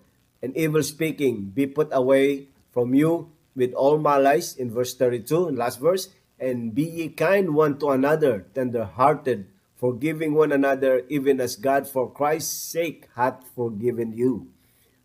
and 0.42 0.56
evil 0.56 0.82
speaking 0.82 1.52
be 1.54 1.66
put 1.68 1.88
away 1.92 2.48
from 2.72 2.94
you 2.94 3.30
with 3.54 3.72
all 3.74 3.98
malice 3.98 4.56
in 4.56 4.72
verse 4.72 4.94
32 4.94 5.50
last 5.50 5.78
verse 5.78 6.08
and 6.40 6.74
be 6.74 6.84
ye 6.84 7.08
kind 7.08 7.54
one 7.54 7.78
to 7.78 7.90
another 7.90 8.46
tender 8.54 8.84
hearted 8.84 9.46
forgiving 9.76 10.32
one 10.32 10.52
another 10.52 11.02
even 11.10 11.40
as 11.40 11.56
God 11.56 11.86
for 11.86 12.10
Christ's 12.10 12.54
sake 12.54 13.08
hath 13.14 13.44
forgiven 13.54 14.12
you 14.12 14.48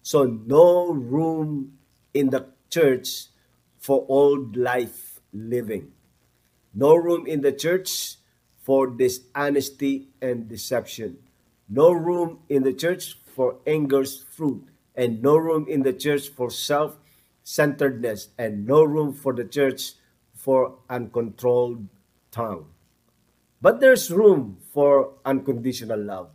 so 0.02 0.24
no 0.24 0.94
room 0.94 1.77
in 2.18 2.32
the 2.32 2.42
church 2.78 3.28
for 3.78 4.06
old 4.10 4.58
life 4.58 5.20
living 5.32 5.92
no 6.78 6.96
room 6.96 7.26
in 7.26 7.42
the 7.42 7.52
church 7.52 8.18
for 8.62 8.86
dishonesty 8.86 10.10
and 10.22 10.48
deception. 10.48 11.18
No 11.68 11.92
room 11.92 12.42
in 12.50 12.62
the 12.62 12.74
church 12.74 13.18
for 13.26 13.58
anger's 13.66 14.22
fruit, 14.22 14.70
and 14.94 15.24
no 15.24 15.38
room 15.38 15.66
in 15.68 15.82
the 15.82 15.94
church 15.94 16.30
for 16.30 16.52
self 16.52 16.98
centeredness, 17.44 18.30
and 18.38 18.68
no 18.68 18.84
room 18.84 19.12
for 19.12 19.34
the 19.34 19.44
church 19.44 19.94
for 20.36 20.78
uncontrolled 20.88 21.88
tongue. 22.30 22.68
But 23.60 23.80
there's 23.80 24.12
room 24.12 24.60
for 24.72 25.14
unconditional 25.26 26.00
love. 26.00 26.30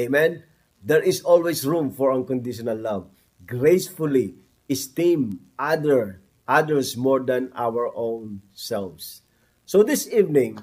Amen. 0.00 0.44
There 0.82 1.02
is 1.02 1.20
always 1.20 1.66
room 1.66 1.90
for 1.90 2.12
unconditional 2.12 2.78
love. 2.78 3.10
Gracefully 3.44 4.36
esteem 4.68 5.40
other 5.58 6.20
others 6.46 6.96
more 6.96 7.20
than 7.20 7.50
our 7.54 7.90
own 7.96 8.42
selves. 8.52 9.22
So 9.64 9.82
this 9.82 10.06
evening, 10.08 10.60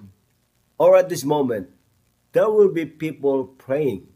or 0.77 0.97
at 0.97 1.09
this 1.09 1.23
moment, 1.23 1.69
there 2.33 2.49
will 2.49 2.69
be 2.69 2.85
people 2.85 3.45
praying. 3.45 4.07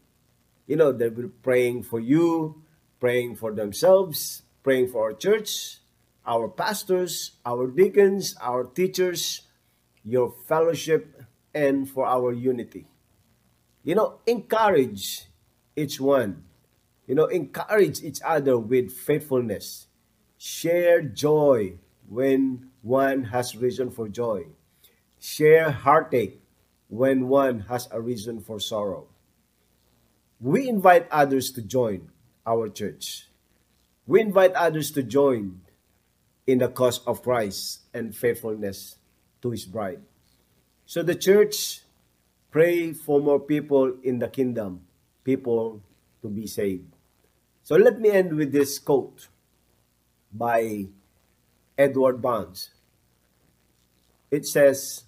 You 0.66 0.76
know, 0.76 0.92
they 0.92 1.08
will 1.08 1.28
be 1.28 1.34
praying 1.42 1.84
for 1.84 2.00
you, 2.00 2.62
praying 2.98 3.36
for 3.36 3.52
themselves, 3.52 4.42
praying 4.62 4.88
for 4.88 5.10
our 5.10 5.12
church, 5.12 5.78
our 6.26 6.48
pastors, 6.48 7.32
our 7.44 7.66
deacons, 7.66 8.36
our 8.40 8.64
teachers, 8.64 9.42
your 10.04 10.34
fellowship, 10.46 11.22
and 11.54 11.88
for 11.88 12.06
our 12.06 12.32
unity. 12.32 12.86
You 13.82 13.94
know, 13.94 14.18
encourage 14.26 15.26
each 15.76 16.00
one. 16.00 16.45
You 17.06 17.14
know, 17.14 17.26
encourage 17.26 18.02
each 18.02 18.20
other 18.24 18.58
with 18.58 18.92
faithfulness. 18.92 19.86
Share 20.38 21.02
joy 21.02 21.78
when 22.08 22.70
one 22.82 23.24
has 23.24 23.56
reason 23.56 23.90
for 23.90 24.08
joy. 24.08 24.46
Share 25.18 25.70
heartache 25.70 26.40
when 26.88 27.28
one 27.28 27.60
has 27.70 27.88
a 27.90 28.00
reason 28.00 28.40
for 28.40 28.60
sorrow. 28.60 29.06
We 30.40 30.68
invite 30.68 31.08
others 31.10 31.50
to 31.52 31.62
join 31.62 32.10
our 32.46 32.68
church. 32.68 33.28
We 34.06 34.20
invite 34.20 34.52
others 34.52 34.90
to 34.92 35.02
join 35.02 35.62
in 36.46 36.58
the 36.58 36.68
cause 36.68 37.00
of 37.06 37.22
Christ 37.22 37.80
and 37.92 38.14
faithfulness 38.14 38.96
to 39.42 39.50
his 39.50 39.64
bride. 39.64 40.00
So 40.84 41.02
the 41.02 41.14
church 41.14 41.80
pray 42.50 42.92
for 42.92 43.20
more 43.20 43.40
people 43.40 43.94
in 44.02 44.18
the 44.18 44.28
kingdom, 44.28 44.82
people 45.24 45.82
to 46.22 46.28
be 46.28 46.46
saved. 46.46 46.95
So 47.66 47.74
let 47.74 47.98
me 47.98 48.10
end 48.14 48.38
with 48.38 48.52
this 48.52 48.78
quote 48.78 49.26
by 50.30 50.86
Edward 51.76 52.22
Barnes. 52.22 52.70
It 54.30 54.46
says, 54.46 55.02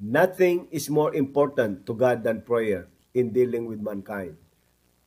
Nothing 0.00 0.68
is 0.70 0.88
more 0.88 1.14
important 1.14 1.84
to 1.84 1.92
God 1.92 2.24
than 2.24 2.48
prayer 2.48 2.88
in 3.12 3.34
dealing 3.34 3.66
with 3.66 3.78
mankind. 3.78 4.38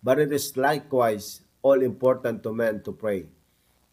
But 0.03 0.19
it 0.19 0.31
is 0.31 0.55
likewise 0.55 1.41
all 1.63 1.81
important 1.81 2.43
to 2.43 2.53
man 2.53 2.83
to 2.83 2.91
pray. 2.91 3.25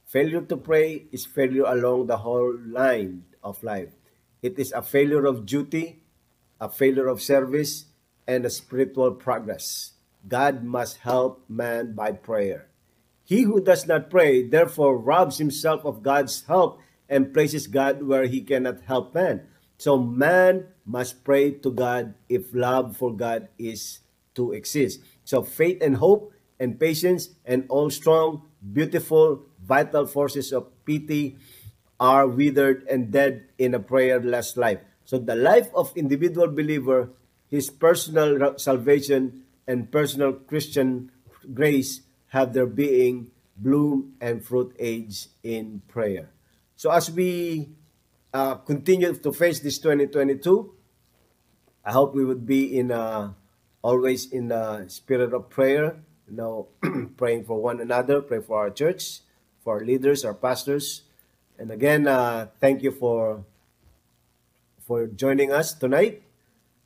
Failure 0.05 0.43
to 0.43 0.59
pray 0.59 1.07
is 1.13 1.25
failure 1.25 1.65
along 1.65 2.09
the 2.09 2.19
whole 2.19 2.59
line 2.67 3.25
of 3.43 3.63
life. 3.63 3.97
It 4.43 4.59
is 4.59 4.71
a 4.73 4.83
failure 4.83 5.25
of 5.25 5.47
duty, 5.47 6.03
a 6.61 6.69
failure 6.69 7.09
of 7.09 7.23
service, 7.23 7.87
and 8.29 8.45
a 8.45 8.51
spiritual 8.51 9.13
progress. 9.13 9.93
God 10.27 10.65
must 10.65 10.99
help 10.99 11.45
man 11.49 11.95
by 11.95 12.13
prayer. 12.13 12.69
He 13.25 13.43
who 13.43 13.63
does 13.63 13.87
not 13.87 14.11
pray, 14.11 14.43
therefore, 14.43 14.99
robs 14.99 15.39
himself 15.39 15.85
of 15.85 16.03
God's 16.03 16.45
help 16.47 16.81
and 17.09 17.33
places 17.33 17.67
God 17.67 18.03
where 18.03 18.27
he 18.27 18.41
cannot 18.41 18.83
help 18.83 19.15
man. 19.15 19.47
So, 19.79 19.97
man 19.97 20.67
must 20.85 21.25
pray 21.25 21.53
to 21.63 21.71
God 21.71 22.15
if 22.29 22.53
love 22.53 22.97
for 22.97 23.15
God 23.15 23.49
is 23.57 24.01
to 24.35 24.53
exist. 24.53 25.01
So, 25.25 25.43
faith 25.43 25.79
and 25.81 25.97
hope 25.97 26.35
and 26.59 26.79
patience 26.79 27.31
and 27.47 27.65
all 27.69 27.89
strong, 27.89 28.51
beautiful, 28.61 29.47
vital 29.63 30.07
forces 30.07 30.53
of 30.53 30.69
pity 30.85 31.39
are 31.99 32.27
withered 32.27 32.83
and 32.91 33.11
dead 33.11 33.47
in 33.59 33.75
a 33.75 33.81
prayerless 33.81 34.57
life. 34.57 34.81
So, 35.05 35.19
the 35.19 35.37
life 35.37 35.71
of 35.75 35.97
individual 35.97 36.49
believer, 36.49 37.11
his 37.49 37.71
personal 37.71 38.59
salvation 38.59 39.47
and 39.71 39.87
personal 39.87 40.33
Christian 40.33 41.13
grace 41.55 42.03
have 42.35 42.53
their 42.53 42.67
being, 42.67 43.31
bloom, 43.57 44.19
and 44.21 44.45
fruit 44.45 44.75
age 44.79 45.29
in 45.45 45.81
prayer. 45.87 46.31
So 46.75 46.91
as 46.91 47.09
we 47.09 47.71
uh, 48.35 48.57
continue 48.67 49.15
to 49.15 49.33
face 49.33 49.61
this 49.61 49.79
2022, 49.79 50.75
I 51.85 51.93
hope 51.93 52.15
we 52.15 52.25
would 52.25 52.47
be 52.47 52.79
in 52.79 52.91
uh, 52.91 53.33
always 53.81 54.27
in 54.33 54.49
the 54.49 54.89
spirit 54.89 55.33
of 55.33 55.49
prayer, 55.49 56.03
you 56.29 56.35
know, 56.35 56.67
praying 57.17 57.45
for 57.45 57.63
one 57.63 57.81
another, 57.81 58.21
pray 58.21 58.41
for 58.41 58.59
our 58.59 58.71
church, 58.71 59.21
for 59.63 59.79
our 59.79 59.85
leaders, 59.85 60.25
our 60.25 60.35
pastors. 60.35 61.03
And 61.59 61.71
again, 61.71 62.09
uh, 62.09 62.49
thank 62.59 62.83
you 62.83 62.91
for 62.91 63.45
for 64.83 65.07
joining 65.07 65.53
us 65.53 65.73
tonight. 65.73 66.23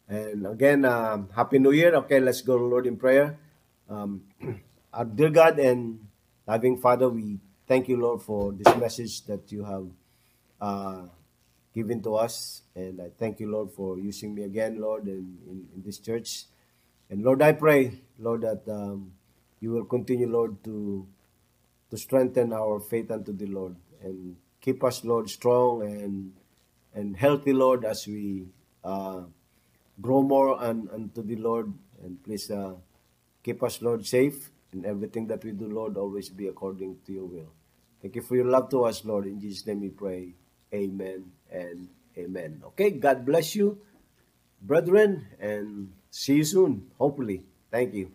And 0.08 0.46
again, 0.46 0.84
um, 0.84 1.28
Happy 1.34 1.58
New 1.58 1.72
Year. 1.72 1.94
Okay, 1.94 2.20
let's 2.20 2.42
go 2.42 2.58
to 2.58 2.64
Lord 2.64 2.86
in 2.86 2.96
prayer. 2.96 3.38
Um, 3.88 4.22
our 4.92 5.04
dear 5.04 5.30
God 5.30 5.58
and 5.58 6.06
loving 6.46 6.76
Father, 6.76 7.08
we 7.08 7.38
thank 7.66 7.88
you, 7.88 7.96
Lord, 7.96 8.20
for 8.20 8.52
this 8.52 8.76
message 8.76 9.24
that 9.26 9.50
you 9.50 9.64
have 9.64 9.86
uh, 10.60 11.06
given 11.74 12.02
to 12.02 12.16
us. 12.16 12.62
And 12.74 13.00
I 13.00 13.10
thank 13.18 13.40
you, 13.40 13.50
Lord, 13.50 13.70
for 13.72 13.98
using 13.98 14.34
me 14.34 14.42
again, 14.42 14.78
Lord, 14.78 15.08
in, 15.08 15.38
in, 15.48 15.68
in 15.74 15.82
this 15.84 15.98
church. 15.98 16.44
And 17.08 17.24
Lord, 17.24 17.40
I 17.40 17.52
pray, 17.52 18.00
Lord, 18.18 18.42
that 18.42 18.62
um, 18.68 19.12
you 19.60 19.70
will 19.70 19.84
continue, 19.84 20.28
Lord, 20.28 20.62
to 20.64 21.06
to 21.90 21.96
strengthen 21.96 22.52
our 22.52 22.80
faith 22.80 23.10
unto 23.10 23.32
the 23.32 23.46
Lord 23.46 23.76
and 24.02 24.36
keep 24.60 24.82
us, 24.82 25.04
Lord, 25.04 25.30
strong 25.30 25.82
and 25.82 26.32
and 26.94 27.16
healthy, 27.16 27.52
Lord, 27.52 27.84
as 27.84 28.06
we 28.06 28.48
uh, 28.82 29.22
grow 30.00 30.22
more 30.22 30.62
and 30.62 30.90
unto 30.90 31.22
the 31.22 31.36
Lord. 31.36 31.72
And 32.02 32.22
please 32.22 32.50
uh, 32.50 32.74
keep 33.42 33.62
us, 33.62 33.80
Lord, 33.80 34.06
safe 34.06 34.50
in 34.74 34.84
everything 34.84 35.26
that 35.28 35.44
we 35.44 35.52
do, 35.52 35.66
Lord, 35.70 35.96
always 35.96 36.28
be 36.28 36.48
according 36.48 36.98
to 37.06 37.12
your 37.12 37.24
will. 37.24 37.52
Thank 38.02 38.16
you 38.16 38.22
for 38.22 38.36
your 38.36 38.46
love 38.46 38.68
to 38.70 38.84
us, 38.84 39.04
Lord. 39.04 39.26
In 39.26 39.40
Jesus' 39.40 39.66
name 39.66 39.80
we 39.80 39.88
pray. 39.88 40.34
Amen 40.74 41.30
and 41.50 41.88
amen. 42.18 42.62
Okay, 42.74 42.90
God 42.90 43.24
bless 43.24 43.54
you, 43.54 43.78
brethren, 44.60 45.26
and 45.40 45.92
see 46.10 46.36
you 46.36 46.44
soon, 46.44 46.90
hopefully. 46.98 47.44
Thank 47.70 47.94
you. 47.94 48.10